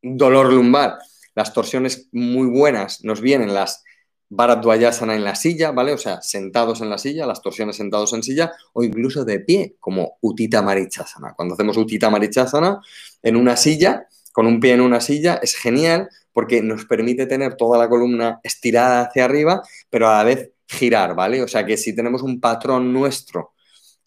[0.02, 0.98] dolor lumbar,
[1.34, 3.84] las torsiones muy buenas nos vienen las
[4.30, 5.92] Bharadwajasana en la silla, ¿vale?
[5.92, 9.76] O sea, sentados en la silla, las torsiones sentados en silla, o incluso de pie,
[9.80, 11.32] como Utita Marichasana.
[11.34, 12.80] Cuando hacemos Utita Marichasana
[13.22, 17.56] en una silla, con un pie en una silla es genial porque nos permite tener
[17.56, 21.42] toda la columna estirada hacia arriba, pero a la vez girar, ¿vale?
[21.42, 23.54] O sea que si tenemos un patrón nuestro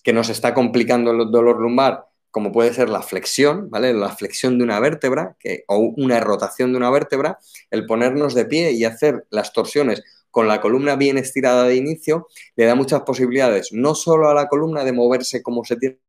[0.03, 3.93] que nos está complicando el dolor lumbar, como puede ser la flexión, ¿vale?
[3.93, 5.35] La flexión de una vértebra
[5.67, 7.37] o una rotación de una vértebra,
[7.69, 12.27] el ponernos de pie y hacer las torsiones con la columna bien estirada de inicio,
[12.55, 16.01] le da muchas posibilidades, no solo a la columna de moverse como se tiene que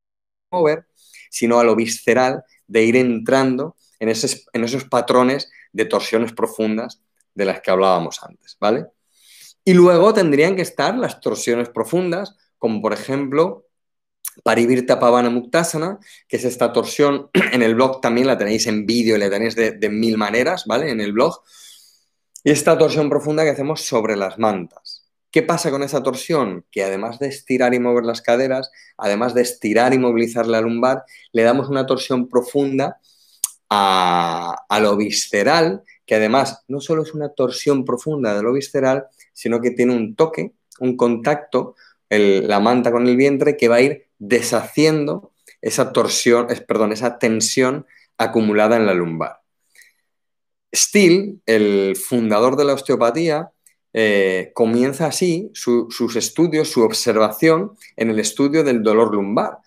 [0.56, 0.86] mover,
[1.28, 7.02] sino a lo visceral de ir entrando en, en esos patrones de torsiones profundas
[7.34, 8.86] de las que hablábamos antes, ¿vale?
[9.64, 13.66] Y luego tendrían que estar las torsiones profundas, como por ejemplo
[14.42, 19.16] Parivirta Pavana Muktasana, que es esta torsión, en el blog también la tenéis en vídeo
[19.16, 20.90] y la tenéis de, mil maneras, ¿vale?
[20.90, 21.40] En el blog.
[22.44, 25.02] Y esta torsión profunda que hacemos sobre las mantas.
[25.30, 26.66] ¿Qué pasa con esa torsión?
[26.70, 31.04] Que además de estirar y mover las caderas, además de estirar y movilizar la lumbar,
[31.32, 32.98] le damos una torsión profunda
[33.70, 39.60] a, lo visceral, que además no solo es una torsión profunda de lo visceral, sino
[39.60, 41.76] que tiene un toque, un contacto,
[42.10, 47.86] la manta con el vientre, que va a ir deshaciendo esa torsión, perdón, esa tensión
[48.18, 49.40] acumulada en la lumbar.
[50.72, 53.50] Steele, el fundador de la osteopatía,
[53.92, 59.58] eh, comienza así su, sus estudios, su observación en el estudio del dolor lumbar.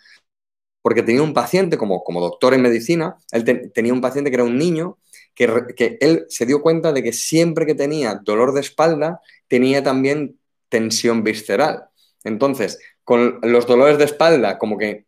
[0.81, 4.35] Porque tenía un paciente, como, como doctor en medicina, él te, tenía un paciente que
[4.35, 4.99] era un niño,
[5.33, 9.83] que, que él se dio cuenta de que siempre que tenía dolor de espalda, tenía
[9.83, 10.39] también
[10.69, 11.89] tensión visceral.
[12.23, 15.05] Entonces, con los dolores de espalda como que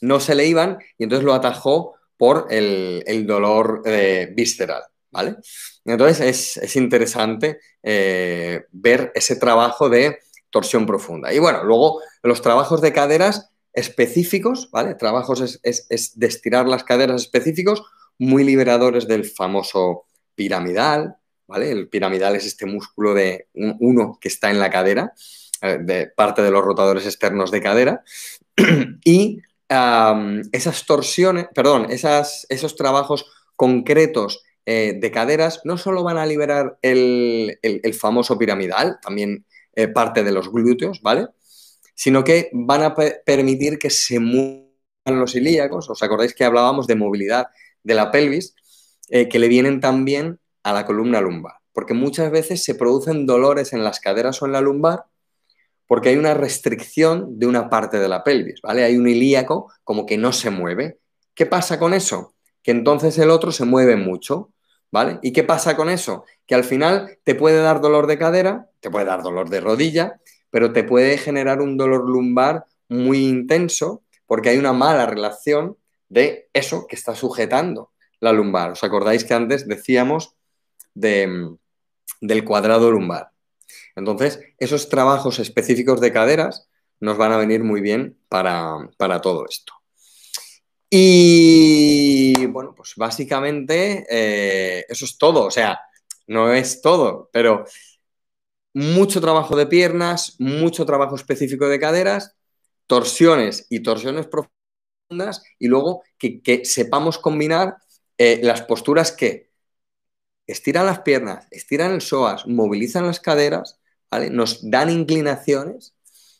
[0.00, 5.36] no se le iban y entonces lo atajó por el, el dolor eh, visceral, ¿vale?
[5.84, 10.18] Entonces es, es interesante eh, ver ese trabajo de
[10.50, 11.32] torsión profunda.
[11.32, 14.94] Y bueno, luego los trabajos de caderas específicos, ¿vale?
[14.94, 17.82] Trabajos es, es, de estirar las caderas específicos,
[18.18, 21.70] muy liberadores del famoso piramidal, ¿vale?
[21.70, 25.12] El piramidal es este músculo de uno que está en la cadera,
[25.60, 28.02] de parte de los rotadores externos de cadera,
[29.04, 29.42] y
[30.52, 36.78] esas torsiones, perdón, esas, esos trabajos concretos eh, de caderas no solo van a liberar
[36.82, 39.44] el, el, famoso piramidal, también
[39.74, 41.28] eh, parte de los glúteos, ¿vale?
[41.94, 44.64] Sino que van a permitir que se muevan
[45.06, 47.48] los ilíacos, ¿os acordáis que hablábamos de movilidad
[47.82, 48.54] de la pelvis?
[49.08, 53.72] Eh, que le vienen también a la columna lumbar, porque muchas veces se producen dolores
[53.72, 55.06] en las caderas o en la lumbar
[55.88, 58.84] porque hay una restricción de una parte de la pelvis, ¿vale?
[58.84, 60.98] Hay un ilíaco como que no se mueve.
[61.34, 62.34] ¿Qué pasa con eso?
[62.62, 64.52] Que entonces el otro se mueve mucho,
[64.92, 65.18] ¿vale?
[65.22, 66.24] ¿Y qué pasa con eso?
[66.46, 70.20] Que al final te puede dar dolor de cadera, te puede dar dolor de rodilla,
[70.50, 75.78] pero te puede generar un dolor lumbar muy intenso porque hay una mala relación
[76.10, 78.72] de eso que está sujetando la lumbar.
[78.72, 80.34] ¿Os acordáis que antes decíamos
[80.92, 81.56] de,
[82.20, 83.30] del cuadrado lumbar?
[83.98, 86.68] Entonces, esos trabajos específicos de caderas
[87.00, 89.74] nos van a venir muy bien para, para todo esto.
[90.90, 95.44] Y bueno, pues básicamente eh, eso es todo.
[95.44, 95.80] O sea,
[96.26, 97.64] no es todo, pero
[98.74, 102.36] mucho trabajo de piernas, mucho trabajo específico de caderas,
[102.86, 107.76] torsiones y torsiones profundas, y luego que, sepamos combinar
[108.18, 109.50] eh, las posturas que
[110.46, 113.78] estiran las piernas, estiran el psoas, movilizan las caderas
[114.30, 115.94] Nos dan inclinaciones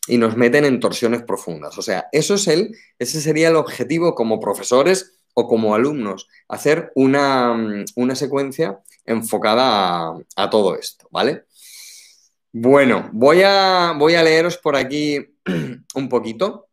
[0.07, 1.77] y nos meten en torsiones profundas.
[1.77, 6.91] O sea, eso es el, ese sería el objetivo como profesores o como alumnos, hacer
[6.95, 11.45] una, una secuencia enfocada a, todo esto, ¿vale?
[12.51, 15.17] Bueno, voy a, voy a leeros por aquí
[15.95, 16.67] un poquito.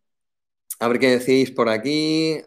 [0.80, 2.40] A ver qué decís por aquí.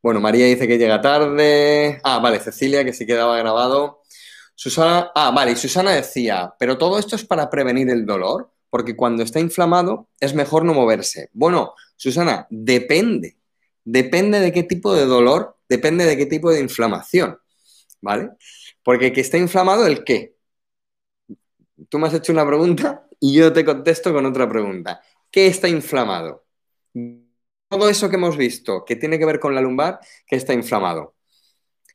[0.00, 2.00] Bueno, María dice que llega tarde.
[2.04, 3.97] Ah, vale, Cecilia, que sí quedaba grabado.
[4.60, 9.22] Susana, ah, vale, Susana decía, pero todo esto es para prevenir el dolor, porque cuando
[9.22, 11.30] está inflamado es mejor no moverse.
[11.32, 13.36] Bueno, Susana, depende,
[13.84, 17.38] depende de qué tipo de dolor, depende de qué tipo de inflamación,
[18.00, 18.30] ¿vale?
[18.82, 20.34] Porque que está inflamado, ¿el qué?
[21.88, 25.00] Tú me has hecho una pregunta y yo te contesto con otra pregunta.
[25.30, 26.46] ¿Qué está inflamado?
[27.68, 31.14] Todo eso que hemos visto, que tiene que ver con la lumbar, ¿qué está inflamado?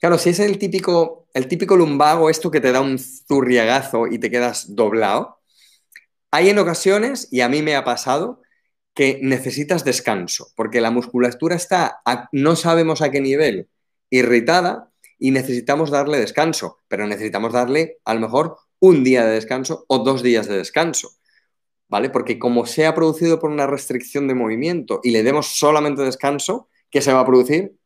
[0.04, 4.20] Claro, si es el típico, el típico lumbago, esto que te da un zurriagazo y
[4.20, 5.40] te quedas doblado,
[6.30, 8.42] hay en ocasiones, y a mí me ha pasado,
[8.94, 12.02] que necesitas descanso, porque la musculatura está,
[12.34, 13.70] no sabemos a qué nivel,
[14.10, 19.86] irritada y necesitamos darle descanso, pero necesitamos darle a lo mejor un día de descanso
[19.88, 21.12] o dos días de descanso,
[21.88, 22.10] ¿vale?
[22.10, 26.68] Porque como se ha producido por una restricción de movimiento y le demos solamente descanso,
[26.90, 27.78] ¿qué se va a producir?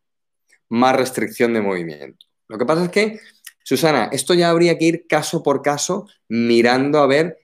[0.69, 2.25] Más restricción de movimiento.
[2.47, 3.19] Lo que pasa es que,
[3.63, 7.39] Susana, esto ya habría que ir caso por caso mirando a ver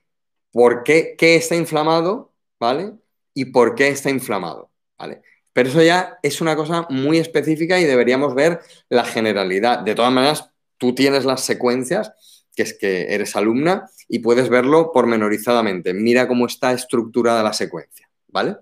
[0.52, 2.94] por qué, qué está inflamado, ¿vale?
[3.34, 5.22] Y por qué está inflamado, ¿vale?
[5.52, 8.60] Pero eso ya es una cosa muy específica y deberíamos ver
[8.90, 9.80] la generalidad.
[9.80, 12.12] De todas maneras, tú tienes las secuencias,
[12.56, 15.94] que es que eres alumna, y puedes verlo pormenorizadamente.
[15.94, 18.58] Mira cómo está estructurada la secuencia, ¿vale?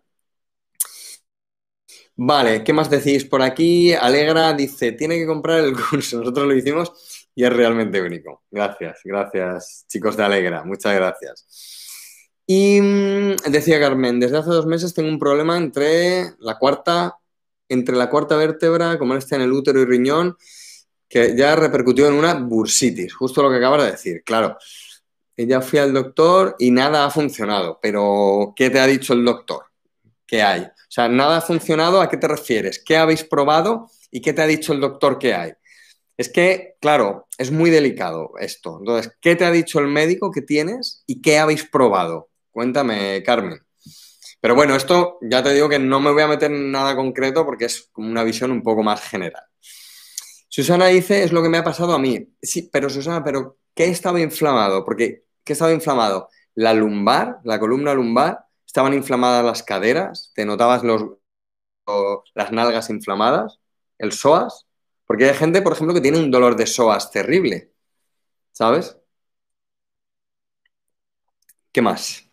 [2.23, 3.93] Vale, ¿qué más decís por aquí?
[3.93, 6.17] Alegra dice, tiene que comprar el curso.
[6.19, 6.91] Nosotros lo hicimos
[7.33, 8.43] y es realmente único.
[8.51, 10.63] Gracias, gracias, chicos de Alegra.
[10.63, 12.37] Muchas gracias.
[12.45, 17.17] Y mm, decía Carmen, desde hace dos meses tengo un problema entre la cuarta,
[17.67, 20.37] entre la cuarta vértebra, como está en el útero y riñón,
[21.09, 24.23] que ya repercutió en una bursitis, justo lo que acabas de decir.
[24.23, 24.59] Claro,
[25.35, 29.63] ya fui al doctor y nada ha funcionado, pero ¿qué te ha dicho el doctor?
[30.27, 30.67] ¿Qué hay?
[30.91, 32.83] O sea, nada ha funcionado, ¿a qué te refieres?
[32.85, 35.53] ¿Qué habéis probado y qué te ha dicho el doctor que hay?
[36.17, 38.77] Es que, claro, es muy delicado esto.
[38.77, 42.29] Entonces, ¿qué te ha dicho el médico que tienes y qué habéis probado?
[42.51, 43.61] Cuéntame, Carmen.
[44.41, 47.45] Pero bueno, esto ya te digo que no me voy a meter en nada concreto
[47.45, 49.45] porque es como una visión un poco más general.
[50.49, 52.27] Susana dice, es lo que me ha pasado a mí.
[52.41, 54.83] Sí, pero Susana, ¿pero qué estaba inflamado?
[54.83, 56.27] Porque, ¿qué estaba inflamado?
[56.53, 58.39] La lumbar, la columna lumbar,
[58.71, 61.17] estaban inflamadas las caderas, te notabas los,
[62.33, 63.59] las nalgas inflamadas,
[63.97, 64.65] el psoas,
[65.05, 67.73] porque hay gente, por ejemplo, que tiene un dolor de psoas terrible,
[68.53, 68.95] ¿sabes?
[71.73, 72.23] ¿Qué más?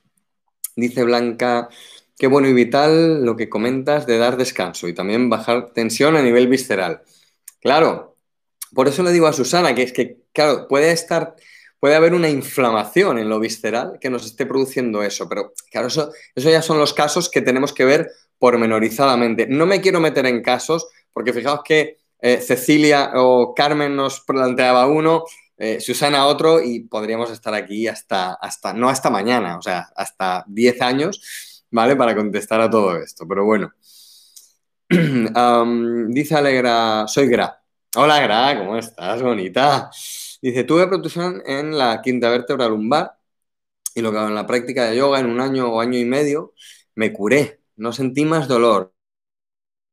[0.77, 1.71] Dice Blanca,
[2.17, 6.23] qué bueno y vital lo que comentas de dar descanso y también bajar tensión a
[6.23, 7.03] nivel visceral.
[7.61, 8.17] Claro,
[8.73, 11.35] por eso le digo a Susana que es que, claro, puede estar,
[11.81, 16.13] puede haber una inflamación en lo visceral que nos esté produciendo eso, pero claro, eso,
[16.35, 19.47] eso ya son los casos que tenemos que ver pormenorizadamente.
[19.47, 24.87] No me quiero meter en casos, porque fijaos que eh, Cecilia o Carmen nos planteaba
[24.87, 25.25] uno,
[25.57, 30.45] eh, Susana otro y podríamos estar aquí hasta, hasta, no hasta mañana, o sea, hasta
[30.49, 31.97] 10 años, ¿vale?
[31.97, 33.27] Para contestar a todo esto.
[33.27, 33.73] Pero bueno.
[36.09, 37.61] dice Alegra, soy Gra.
[37.97, 39.23] Hola Gra, ¿cómo estás?
[39.23, 39.91] Bonita.
[40.41, 43.19] Dice, tuve protusión en la quinta vértebra lumbar
[43.95, 46.55] y lo que en la práctica de yoga en un año o año y medio
[46.95, 47.61] me curé.
[47.77, 48.93] No sentí más dolor.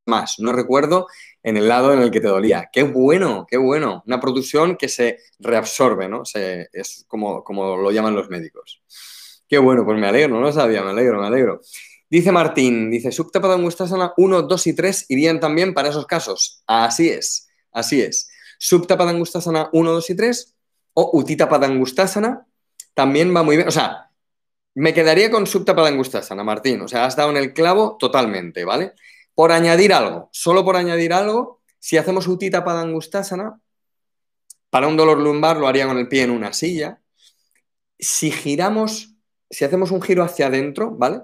[0.08, 1.08] Más, no recuerdo
[1.42, 2.70] en el lado en el que te dolía.
[2.72, 4.04] Qué bueno, qué bueno.
[4.06, 6.22] Una producción que se reabsorbe, ¿no?
[6.34, 8.84] es como, como lo llaman los médicos.
[9.48, 11.62] Qué bueno, pues me alegro, no lo sabía, me alegro, me alegro.
[12.10, 16.64] Dice Martín, dice, Subtapadangustasana 1, 2 y 3 irían también para esos casos.
[16.68, 18.30] Así es, así es.
[18.66, 20.56] Subtapadangustasana 1, 2 y 3
[20.96, 22.48] o Utitapadangustasana
[22.96, 23.68] también va muy bien.
[23.68, 24.10] O sea,
[24.74, 26.82] me quedaría con Subtapadangustasana, Martín.
[26.82, 28.94] O sea, has dado en el clavo totalmente, ¿vale?
[29.36, 33.60] Por añadir algo, solo por añadir algo, si hacemos Utita Padangustasana,
[34.72, 37.00] para un dolor lumbar lo haría con el pie en una silla.
[38.00, 39.14] Si giramos,
[39.48, 41.22] si hacemos un giro hacia adentro, ¿vale?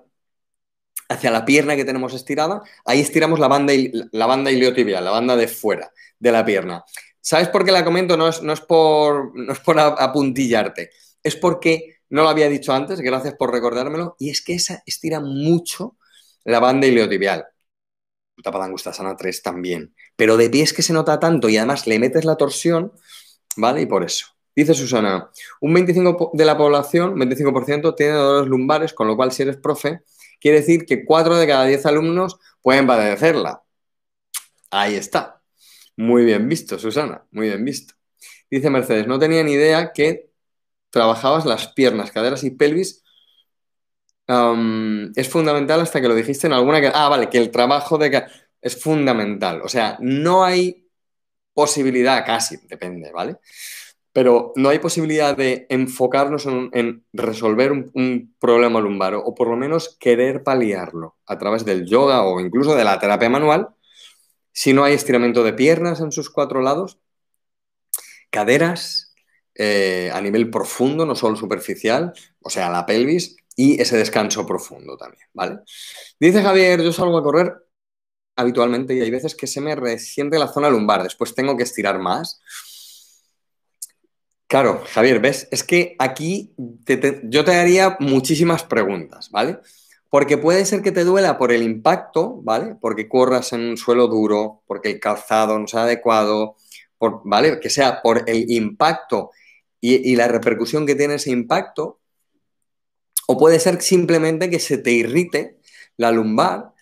[1.10, 3.74] Hacia la pierna que tenemos estirada, ahí estiramos la banda,
[4.12, 6.86] la banda iliotibial, la banda de fuera de la pierna.
[7.22, 8.18] ¿Sabes por qué la comento?
[8.18, 10.90] No es, es por, es apuntillarte,
[11.24, 15.20] es porque no lo había dicho antes, gracias por recordármelo, y es que esa estira
[15.22, 15.98] mucho
[16.44, 17.46] la banda iliotibial.
[18.44, 19.96] Tapadangustasana 3 también.
[20.16, 22.92] Pero de pies que se nota tanto y además le metes la torsión,
[23.56, 23.82] ¿vale?
[23.82, 24.28] Y por eso.
[24.56, 25.30] Dice Susana,
[25.62, 30.02] un 25% de la población, 25% tiene dolores lumbares, con lo cual si eres profe,
[30.42, 33.64] quiere decir que 4 de cada 10 alumnos pueden padecerla.
[34.70, 35.41] Ahí está.
[35.98, 37.94] Muy bien visto, Susana, muy bien visto.
[38.50, 40.30] Dice Mercedes, no tenía ni idea que
[40.90, 43.02] trabajabas las piernas, caderas y pelvis
[45.16, 46.80] es fundamental hasta que lo dijiste en alguna...
[46.80, 48.24] Que, ah, vale, que el trabajo de...
[48.62, 49.62] Es fundamental.
[49.64, 50.88] O sea, no hay
[51.54, 53.38] posibilidad, casi, depende, ¿vale?
[54.14, 59.98] Pero no hay posibilidad de enfocarnos en, resolver un, problema lumbar o por lo menos
[60.00, 63.70] querer paliarlo a través del yoga o incluso de la terapia manual
[64.52, 67.00] si no hay estiramiento de piernas en sus cuatro lados,
[68.30, 69.14] caderas
[69.56, 74.98] eh, a nivel profundo, no solo superficial, o sea, la pelvis, y ese descanso profundo
[74.98, 75.60] también, ¿vale?
[76.20, 77.54] Dice Javier, yo salgo a correr
[78.36, 82.00] habitualmente y hay veces que se me resiente la zona lumbar, después tengo que estirar
[82.00, 82.42] más.
[84.48, 85.48] Claro, Javier, ¿ves?
[85.52, 86.54] Es que aquí
[87.24, 89.60] yo te haría muchísimas preguntas, ¿vale?
[90.12, 92.76] Porque puede ser que te duela por el impacto, ¿vale?
[92.80, 96.58] Porque corras en un suelo duro, porque el calzado no sea adecuado,
[97.26, 97.60] ¿vale?
[97.60, 99.32] Que sea por el impacto
[99.84, 102.02] y la repercusión que tiene ese impacto,
[103.32, 105.58] o puede ser simplemente que se te irrite
[105.98, 106.74] la lumbar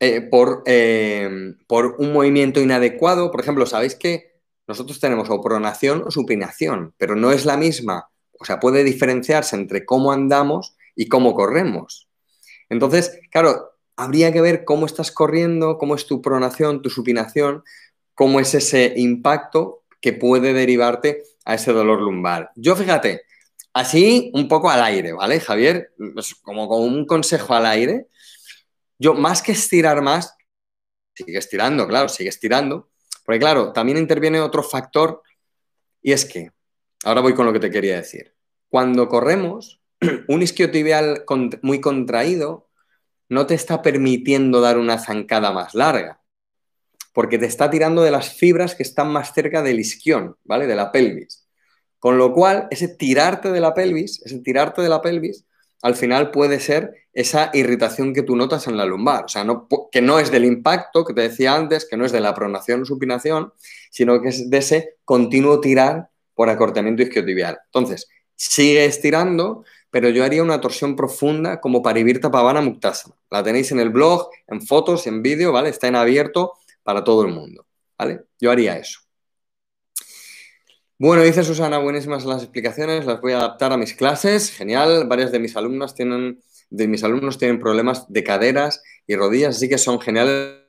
[0.00, 3.30] eh, por, eh, por, un movimiento inadecuado.
[3.30, 4.32] Por ejemplo, sabéis que
[4.66, 8.08] nosotros tenemos o pronación o supinación, pero no es la misma.
[8.40, 12.08] O sea, puede diferenciarse entre cómo andamos y cómo corremos.
[12.72, 17.62] Entonces, claro, habría que ver cómo estás corriendo, cómo es tu pronación, tu supinación,
[18.14, 22.50] cómo es ese impacto que puede derivarte a ese dolor lumbar.
[22.56, 23.22] Yo fíjate,
[23.74, 25.94] Así, un poco al aire, ¿vale, Javier?
[25.96, 28.06] Pues como, como un consejo al aire.
[28.98, 30.36] Yo, más que estirar más,
[31.14, 32.90] Sigues tirando, claro, sigues tirando.
[33.24, 35.22] Porque claro, también interviene otro factor
[36.00, 36.50] y es que,
[37.04, 38.34] ahora voy con lo que te quería decir.
[38.68, 39.81] Cuando corremos,
[40.28, 41.24] un isquiotibial
[41.62, 42.68] muy contraído
[43.28, 46.20] no te está permitiendo dar una zancada más larga,
[47.14, 50.66] porque te está tirando de las fibras que están más cerca del isquión, ¿vale?
[50.66, 51.46] De la pelvis.
[51.98, 55.46] Con lo cual, ese tirarte de la pelvis, ese tirarte de la pelvis,
[55.82, 59.24] al final puede ser esa irritación que tú notas en la lumbar.
[59.24, 59.46] O sea,
[59.90, 62.82] que no es del impacto que te decía antes, que no es de la pronación
[62.82, 63.52] o supinación,
[63.90, 67.58] sino que es de ese continuo tirar por acortamiento isquiotibial.
[67.66, 73.14] Entonces, sigue estirando, pero yo haría una torsión profunda como Parivirta Pavana Muktasana.
[73.30, 75.68] La tenéis en el blog, en fotos, en vídeo, ¿vale?
[75.68, 77.66] Está en abierto para todo el mundo,
[77.98, 78.22] ¿vale?
[78.40, 79.00] Yo haría eso.
[80.98, 85.06] Bueno, dice Susana, buenísimas las explicaciones, las voy a adaptar a mis clases, genial.
[85.08, 86.40] Varias de mis alumnas tienen,
[86.70, 90.62] de mis alumnos tienen problemas de caderas y rodillas, así que son geniales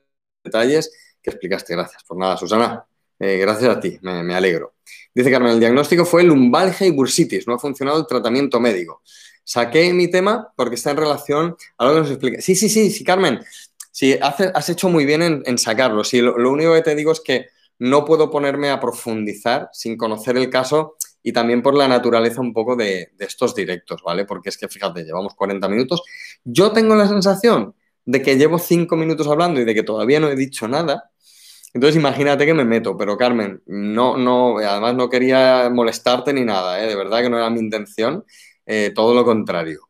[0.44, 1.74] detalles que explicaste.
[1.74, 2.04] Gracias.
[2.04, 2.84] Por nada, Susana.
[3.18, 4.74] Eh, gracias a ti, me, alegro.
[5.14, 9.02] Dice Carmen, el diagnóstico fue lumbalgia y bursitis, no ha funcionado el tratamiento médico.
[9.44, 12.40] Saqué mi tema porque está en relación a lo que nos explica.
[12.40, 13.40] Sí, sí, sí, sí, Carmen,
[13.92, 16.02] sí, has hecho muy bien en, sacarlo.
[16.02, 17.46] Sí, lo, único que te digo es que
[17.78, 22.52] no puedo ponerme a profundizar sin conocer el caso y también por la naturaleza un
[22.52, 24.24] poco de, de estos directos, ¿vale?
[24.24, 26.02] Porque es que, fíjate, llevamos 40 minutos.
[26.42, 30.28] Yo tengo la sensación de que llevo 5 minutos hablando y de que todavía no
[30.28, 31.10] he dicho nada,
[31.74, 36.82] entonces imagínate que me meto, pero Carmen, no, no, además no quería molestarte ni nada,
[36.82, 36.86] ¿eh?
[36.86, 38.24] de verdad que no era mi intención,
[38.64, 39.88] eh, todo lo contrario.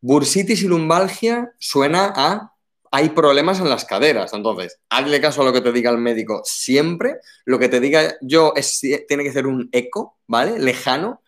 [0.00, 2.54] Bursitis y lumbalgia suena a
[2.96, 4.32] hay problemas en las caderas.
[4.34, 7.16] Entonces, hazle caso a lo que te diga el médico siempre.
[7.44, 8.78] Lo que te diga yo es,
[9.08, 10.60] tiene que ser un eco, ¿vale?
[10.60, 11.20] Lejano.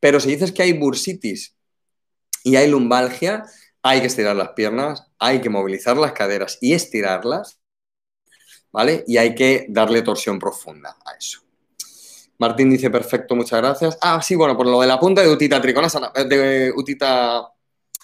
[0.00, 1.54] Pero si dices que hay bursitis
[2.44, 3.44] y hay lumbalgia,
[3.82, 7.60] hay que estirar las piernas, hay que movilizar las caderas y estirarlas
[8.72, 9.04] ¿vale?
[9.06, 11.40] Y hay que darle torsión profunda a eso.
[12.38, 13.98] Martín dice, perfecto, muchas gracias.
[14.00, 17.48] Ah, sí, bueno, por lo de la punta de Utita Triconasana, eh, de Utita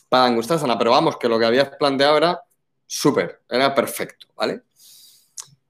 [0.08, 2.40] Padangustasana, pero vamos, que lo que habías planteado era
[2.86, 4.62] súper, era perfecto, ¿vale?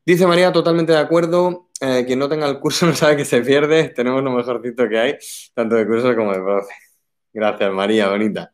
[0.04, 1.68] Dice María, totalmente de acuerdo.
[1.80, 3.90] Eh, quien no tenga el curso no sabe que se pierde.
[3.90, 5.18] Tenemos lo mejorcito que hay,
[5.54, 6.74] tanto de curso como de profe.
[7.32, 8.52] Gracias, María, bonita.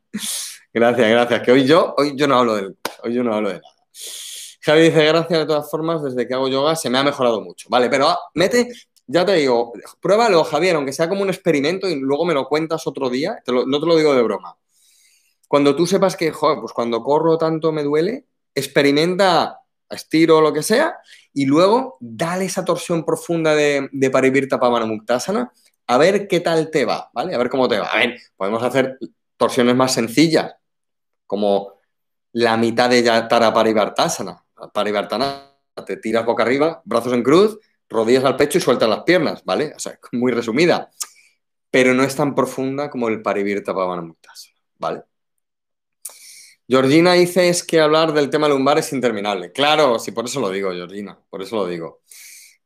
[0.72, 1.42] Gracias, gracias.
[1.42, 3.74] Que hoy yo, hoy yo no hablo del hoy yo no hablo de nada.
[4.64, 7.68] Javi dice, gracias de todas formas, desde que hago yoga se me ha mejorado mucho.
[7.68, 8.70] Vale, pero ah, mete,
[9.06, 12.86] ya te digo, pruébalo, Javier, aunque sea como un experimento y luego me lo cuentas
[12.86, 14.56] otro día, no te lo digo de broma.
[15.48, 19.60] Cuando tú sepas que, joder, pues cuando corro tanto me duele, experimenta,
[19.90, 20.96] estiro o lo que sea,
[21.34, 25.52] y luego dale esa torsión profunda de, de Parivirta Pavana Muktasana,
[25.86, 27.34] a ver qué tal te va, ¿vale?
[27.34, 27.88] A ver cómo te va.
[27.88, 28.98] A ver, podemos hacer
[29.36, 30.54] torsiones más sencillas,
[31.26, 31.74] como
[32.32, 35.50] la mitad de Yatara Parivartasana, Parivartana,
[35.86, 37.58] te tiras boca arriba, brazos en cruz,
[37.88, 39.72] rodillas al pecho y sueltas las piernas, ¿vale?
[39.76, 40.90] O sea, muy resumida.
[41.70, 44.14] Pero no es tan profunda como el Parivirta Pavana
[44.78, 45.02] ¿vale?
[46.66, 49.52] Georgina dice es que hablar del tema lumbar es interminable.
[49.52, 52.00] Claro, sí, por eso lo digo, Georgina, por eso lo digo.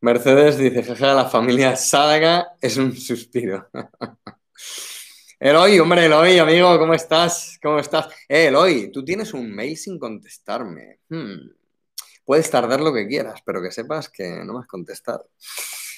[0.00, 3.68] Mercedes dice, jeje, la familia Sádaga es un suspiro.
[5.40, 7.58] Eloy, hombre, Eloy, amigo, ¿cómo estás?
[7.62, 8.06] ¿Cómo estás?
[8.28, 11.00] Eh, Eloy, tú tienes un mail sin contestarme.
[11.08, 11.57] Hmm.
[12.28, 15.30] Puedes tardar lo que quieras, pero que sepas que no me has contestado.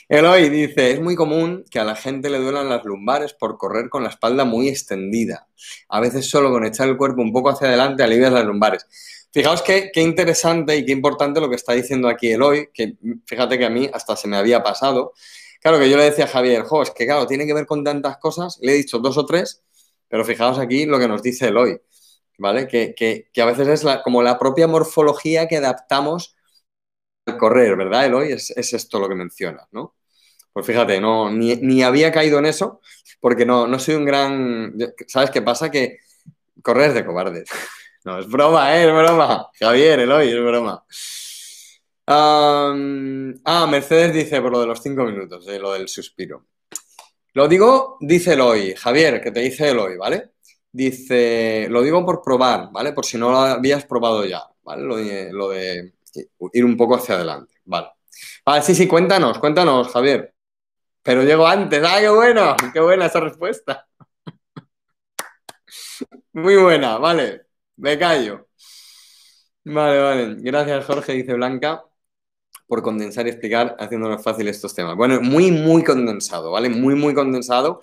[0.09, 3.89] Eloy dice, es muy común que a la gente le duelan las lumbares por correr
[3.89, 5.49] con la espalda muy extendida.
[5.89, 8.87] A veces solo con echar el cuerpo un poco hacia adelante alivias las lumbares.
[9.33, 12.95] Fijaos qué, interesante y qué importante lo que está diciendo aquí Eloy, que
[13.27, 15.15] fíjate que a mí hasta se me había pasado.
[15.61, 17.83] Claro que yo le decía a Javier, jo, es que claro, tiene que ver con
[17.83, 19.65] tantas cosas, le he dicho dos o tres,
[20.07, 21.81] pero fijaos aquí lo que nos dice Eloy.
[22.41, 22.67] ¿Vale?
[22.67, 26.37] Que, a veces es como la propia morfología que adaptamos
[27.27, 28.33] al correr, ¿verdad, Eloy?
[28.33, 29.95] Es, es esto lo que mencionas, ¿no?
[30.53, 32.81] Pues fíjate, no, ni, había caído en eso,
[33.21, 34.75] porque no, no soy un gran...
[35.07, 35.71] ¿Sabes qué pasa?
[35.71, 35.99] Que
[36.63, 37.49] correr es de cobardes.
[38.03, 38.87] No, es broma, ¿eh?
[38.89, 39.51] Es broma.
[39.61, 40.87] Javier, Eloy, es broma.
[42.07, 46.47] ah, Mercedes dice por lo de los cinco minutos, de lo del suspiro.
[47.35, 48.75] Lo digo, dice Eloy.
[48.75, 50.31] Javier, que te dice Eloy, ¿vale?
[50.73, 52.93] Dice, lo digo por probar, ¿vale?
[52.93, 54.83] Por si no lo habías probado ya, ¿vale?
[55.33, 55.93] Lo de,
[56.53, 57.89] ir un poco hacia adelante, ¿vale?
[58.45, 60.35] Vale, sí, sí, cuéntanos, cuéntanos, Javier.
[61.03, 62.57] Pero llego antes, ¡ah, qué bueno!
[62.75, 63.89] ¡Qué buena esa respuesta!
[66.33, 67.47] Muy buena, vale,
[67.77, 68.49] me callo.
[69.65, 70.37] Vale, vale.
[70.41, 71.85] Gracias, Jorge, dice Blanca,
[72.67, 74.97] por condensar y explicar, haciéndonos fácil estos temas.
[74.97, 76.71] Bueno, muy, muy condensado, ¿vale?
[76.71, 77.81] Muy, muy condensado,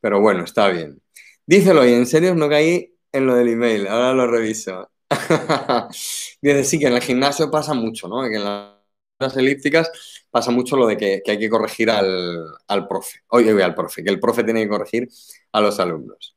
[0.00, 1.00] pero bueno, está bien.
[1.50, 4.88] Dícelo, y en serio no caí en lo del email, ahora lo reviso.
[6.40, 8.22] Dice, sí, que en el gimnasio pasa mucho, ¿no?
[8.28, 8.80] Que en la
[9.18, 9.90] las elípticas
[10.30, 13.20] pasa mucho lo de que, hay que corregir al, al profe.
[13.28, 15.08] Oye, al profe, que el profe tiene que corregir
[15.52, 16.36] a los alumnos.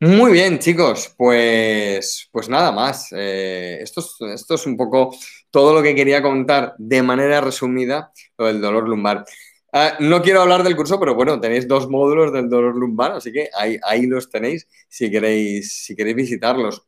[0.00, 3.08] Muy bien, chicos, pues, pues nada más.
[3.12, 5.16] Eh, esto, es, esto es un poco
[5.50, 9.24] todo lo que quería contar de manera resumida, lo del dolor lumbar.
[9.74, 13.32] Ah, no quiero hablar del curso, pero bueno, tenéis dos módulos del dolor lumbar, así
[13.32, 16.82] que ahí, los tenéis si queréis, si queréis visitarlos.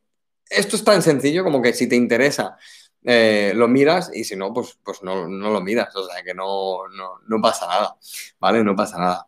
[0.47, 2.57] Esto es tan sencillo como que si te interesa
[3.03, 6.87] eh, lo miras y si no, pues, pues no, lo miras, o sea que no,
[7.27, 7.97] no, pasa nada,
[8.39, 8.63] ¿vale?
[8.63, 9.27] No pasa nada.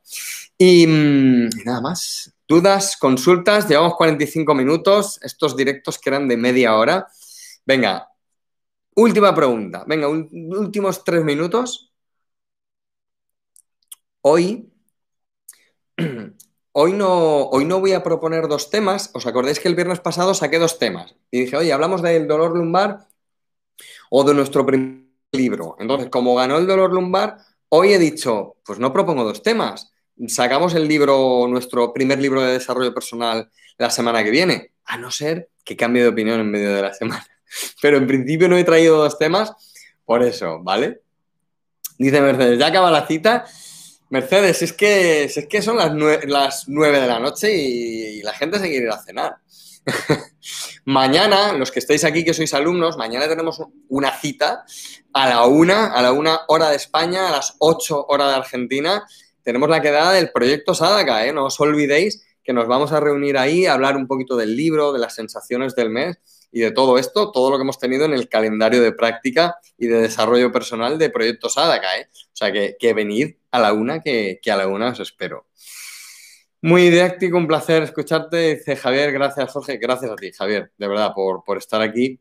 [0.57, 2.33] Y, mm, nada más.
[2.47, 7.07] Dudas, consultas, llevamos 45 minutos, estos directos que eran de media hora.
[7.65, 8.09] Venga,
[8.95, 11.86] última pregunta, venga, últimos tres minutos.
[14.21, 14.69] Hoy,
[16.71, 19.11] hoy no, hoy no voy a proponer dos temas.
[19.13, 21.15] ¿Os acordáis que el viernes pasado saqué dos temas?
[21.31, 23.07] Y dije, oye, hablamos del dolor lumbar
[24.09, 25.75] o de nuestro primer libro.
[25.79, 27.37] Entonces, como ganó el dolor lumbar,
[27.69, 29.91] hoy he dicho, pues no propongo dos temas.
[30.27, 35.11] Sacamos el libro, nuestro primer libro de desarrollo personal la semana que viene, a no
[35.11, 37.27] ser que cambie de opinión en medio de la semana.
[37.81, 39.53] Pero en principio no he traído dos temas
[40.05, 41.01] por eso, ¿vale?
[41.99, 43.45] Dice Mercedes, ya acaba la cita.
[44.09, 45.93] Mercedes, es que, es que son las
[46.67, 49.37] nueve, de la noche y, la gente se quiere ir a cenar.
[50.85, 54.65] mañana, los que estáis aquí que sois alumnos, mañana tenemos una cita
[55.13, 59.05] a la una, a la una hora de España, a las ocho horas de Argentina.
[59.43, 61.33] Tenemos la quedada del proyecto Sadaka, ¿eh?
[61.33, 64.93] No os olvidéis que nos vamos a reunir ahí a hablar un poquito del libro,
[64.93, 66.17] de las sensaciones del mes
[66.51, 69.87] y de todo esto, todo lo que hemos tenido en el calendario de práctica y
[69.87, 72.07] de desarrollo personal de Proyecto Sadaka, ¿eh?
[72.11, 75.47] O sea, que, venid a la una, que, que a la una os espero.
[76.61, 78.55] Muy didáctico, un placer escucharte.
[78.55, 82.19] Dice Javier, gracias Jorge, gracias a ti, Javier, de verdad, por, estar aquí.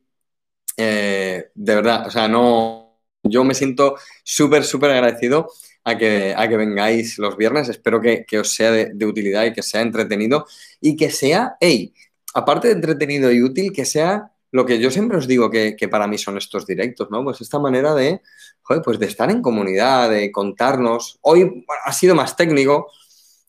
[0.77, 5.49] Eh, de verdad, o sea, no, yo me siento súper, súper agradecido
[5.85, 7.69] a que, a que vengáis los viernes.
[7.69, 10.47] Espero que, os sea de, utilidad y que sea entretenido
[10.81, 11.95] y que sea, hey,
[12.37, 16.07] aparte de entretenido y útil, que sea lo que yo siempre os digo que, para
[16.07, 17.25] mí son estos directos, ¿no?
[17.25, 18.21] Pues esta manera de,
[18.61, 21.19] joder, pues de estar en comunidad, de contarnos.
[21.23, 22.93] Hoy ha sido más técnico,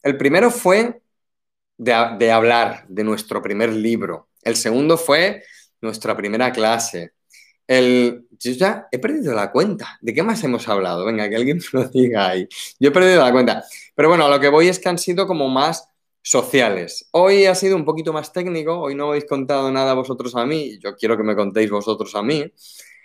[0.04, 1.02] el primero fue
[1.78, 4.30] de, hablar de nuestro primer libro.
[4.42, 5.44] El segundo fue
[5.82, 7.12] nuestra primera clase.
[7.68, 9.98] El, yo ya he perdido la cuenta.
[10.00, 11.04] ¿De qué más hemos hablado?
[11.06, 12.48] Venga, que alguien me lo diga ahí.
[12.80, 13.66] Yo he perdido la cuenta.
[13.96, 15.90] Pero bueno, a lo que voy es que han sido como más
[16.30, 17.08] sociales.
[17.12, 18.78] Hoy ha sido un poquito más técnico.
[18.78, 20.78] Hoy no habéis contado nada vosotros a mí.
[20.80, 22.52] Yo quiero que me contéis vosotros a mí.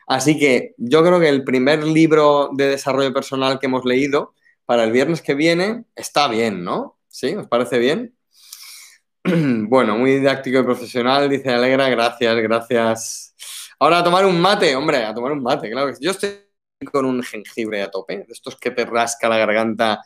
[0.09, 4.35] Así que yo creo que el primer libro de desarrollo personal que hemos leído
[4.67, 6.99] para el viernes que viene está bien, ¿no?
[7.09, 7.37] ¿Sí?
[7.37, 8.17] ¿Os parece bien?
[9.69, 13.35] Bueno, muy didáctico y profesional, dice Alegra, gracias, gracias.
[13.79, 15.93] Ahora a tomar un mate, hombre, a tomar un mate, claro.
[16.01, 16.41] Yo estoy
[16.93, 20.01] con un jengibre a tope, de estos que te rasca la garganta,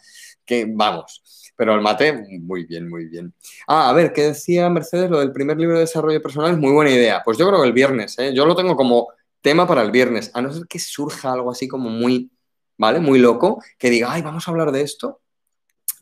[0.44, 1.22] que vamos.
[1.56, 3.32] Pero el mate, muy bien, muy bien.
[3.66, 5.10] Ah, a ver, ¿qué decía Mercedes?
[5.10, 7.22] Lo del primer libro de desarrollo personal es muy buena idea.
[7.24, 8.34] Pues yo creo que el viernes, ¿eh?
[8.34, 9.08] Yo lo tengo como
[9.40, 12.30] tema para el viernes, a no ser que surja algo así como muy
[12.78, 13.00] ¿vale?
[13.00, 15.20] Muy loco, que diga, ay, vamos a hablar de esto,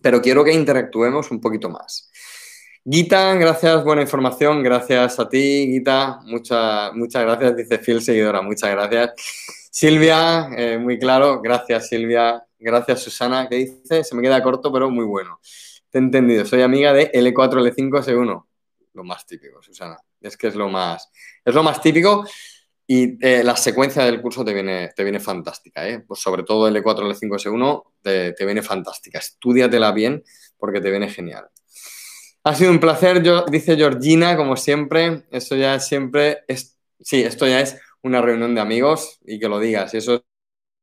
[0.02, 2.10] pero quiero que interactuemos un poquito más.
[2.84, 8.70] Gita, gracias, buena información, gracias a ti, Gita, muchas muchas gracias, dice Phil, seguidora, muchas
[8.70, 9.12] gracias.
[9.70, 14.04] Silvia, eh, muy claro, gracias Silvia, gracias Susana, ¿qué dice?
[14.04, 15.40] Se me queda corto, pero muy bueno.
[15.90, 18.46] Te he entendido, soy amiga de L4, L5, S1.
[18.94, 21.10] Lo más típico, Susana, es que es lo más,
[21.44, 22.24] es lo más típico.
[22.86, 26.00] Y eh, la secuencia del curso te viene, te viene fantástica, ¿eh?
[26.00, 29.18] Pues sobre todo el E4, L5, S1 te, te viene fantástica.
[29.18, 30.22] Estúdiatela bien
[30.58, 31.48] porque te viene genial.
[32.46, 35.24] Ha sido un placer, yo, dice Georgina, como siempre.
[35.30, 39.48] Esto ya es siempre, es, sí, esto ya es una reunión de amigos y que
[39.48, 39.94] lo digas.
[39.94, 40.24] Eso,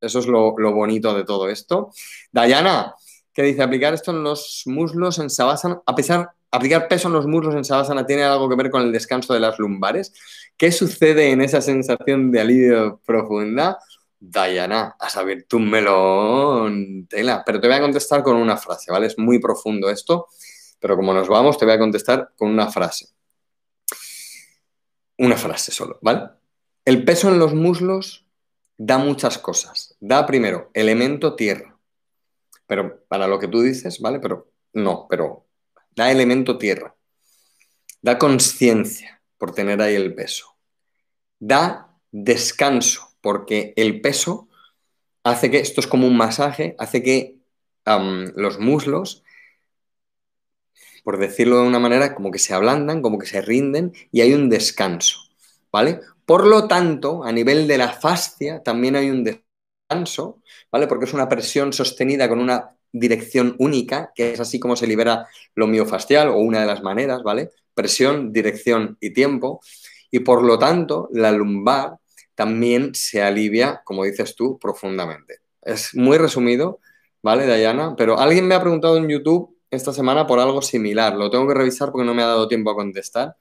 [0.01, 1.91] eso es lo, bonito de todo esto.
[2.31, 2.95] Dayana,
[3.33, 7.27] que dice, aplicar esto en los muslos en Savasana, a pesar, aplicar peso en los
[7.27, 10.13] muslos en Savasana tiene algo que ver con el descanso de las lumbares.
[10.57, 13.79] ¿Qué sucede en esa sensación de alivio profunda?
[14.19, 17.43] Dayana, a saber tu melón, tela.
[17.45, 19.07] Pero te voy a contestar con una frase, ¿vale?
[19.07, 20.27] Es muy profundo esto,
[20.79, 23.07] pero como nos vamos, te voy a contestar con una frase.
[25.17, 26.29] Una frase solo, ¿vale?
[26.85, 28.25] El peso en los muslos
[28.85, 29.95] da muchas cosas.
[29.99, 31.77] Da primero elemento tierra.
[32.67, 34.19] Pero para lo que tú dices, ¿vale?
[34.19, 35.45] Pero no, pero
[35.95, 36.95] da elemento tierra.
[38.01, 40.51] Da conciencia por tener ahí el peso
[41.41, 44.47] da descanso, porque el peso
[45.23, 47.39] hace que, esto es como un masaje, hace que
[48.35, 49.23] los muslos,
[51.03, 54.33] por decirlo de una manera, como que se ablandan, como que se rinden y hay
[54.33, 55.19] un descanso,
[55.71, 55.99] ¿vale?
[56.31, 60.41] Por lo tanto, a nivel de la fascia también hay un descanso.
[60.71, 60.87] ¿vale?
[60.87, 65.27] Porque es una presión sostenida con una dirección única, que es así como se libera
[65.55, 67.49] lo miofascial o una de las maneras, ¿vale?
[67.73, 69.59] Presión, dirección y tiempo.
[70.09, 71.97] Y por lo tanto, la lumbar
[72.33, 75.39] también se alivia, como dices tú, profundamente.
[75.61, 76.79] Es muy resumido,
[77.21, 77.93] ¿vale, Dayana?
[77.97, 81.13] Pero alguien me ha preguntado en YouTube esta semana por algo similar.
[81.17, 83.35] Lo tengo que revisar porque no me ha dado tiempo a contestar.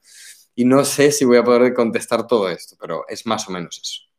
[0.55, 3.79] Y no sé si voy a poder contestar todo esto, pero es más o menos
[3.81, 4.11] eso.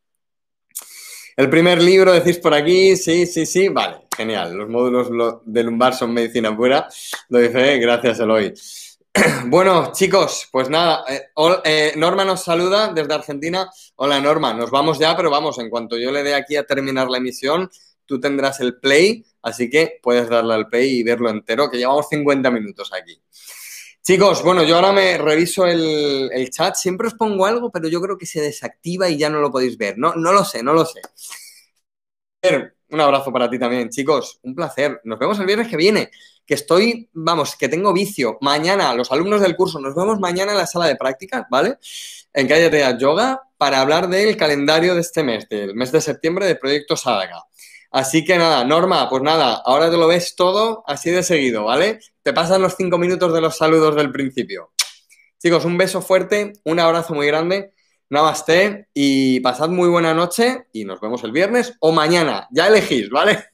[1.37, 4.55] El primer libro, decís por aquí, sí, sí, sí, vale, genial.
[4.55, 6.87] Los módulos de lumbar son medicina pura.
[7.31, 8.53] Lo dice, gracias, Eloy.
[9.47, 11.29] Bueno, chicos, pues nada, eh,
[11.65, 13.71] eh, Norma nos saluda desde Argentina.
[13.97, 17.09] Hola, Norma, nos vamos ya, pero vamos, en cuanto yo le dé aquí a terminar
[17.11, 17.71] la emisión,
[18.07, 22.09] tú tendrás el play, así que puedes darle al play y verlo entero, que llevamos
[22.09, 23.21] 50 minutos aquí.
[24.05, 26.75] Chicos, bueno, yo ahora me reviso el, chat.
[26.75, 29.79] Siempre os pongo algo, pero yo creo que se desactiva y ya no lo podéis
[29.79, 29.97] ver.
[29.97, 31.01] No, no lo sé, no lo sé.
[32.91, 34.41] Un abrazo para ti también, chicos.
[34.43, 35.01] Un placer.
[35.05, 36.11] Nos vemos el viernes que viene.
[36.45, 38.39] Que estoy, vamos, que tengo vicio.
[38.41, 41.79] Mañana, los alumnos del curso, nos vemos mañana en la sala de prácticas, ¿vale?
[42.33, 46.47] En Cállate a Yoga para hablar del calendario de este mes, del mes de septiembre
[46.47, 47.45] de Proyecto Sádaga.
[47.93, 52.01] Así que nada, Norma, pues nada, ahora te lo ves todo así de seguido, ¿vale?
[52.23, 54.73] Te pasan los cinco minutos de los saludos del principio.
[55.39, 57.75] Chicos, un beso fuerte, un abrazo muy grande,
[58.09, 63.11] namaste y pasad muy buena noche y nos vemos el viernes o mañana, ya elegís,
[63.11, 63.45] ¿vale?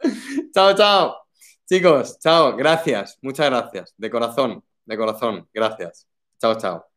[0.54, 1.16] chao, chao.
[1.68, 6.06] Chicos, chao, gracias, muchas gracias, de corazón, de corazón, gracias.
[6.40, 6.95] Chao, chao.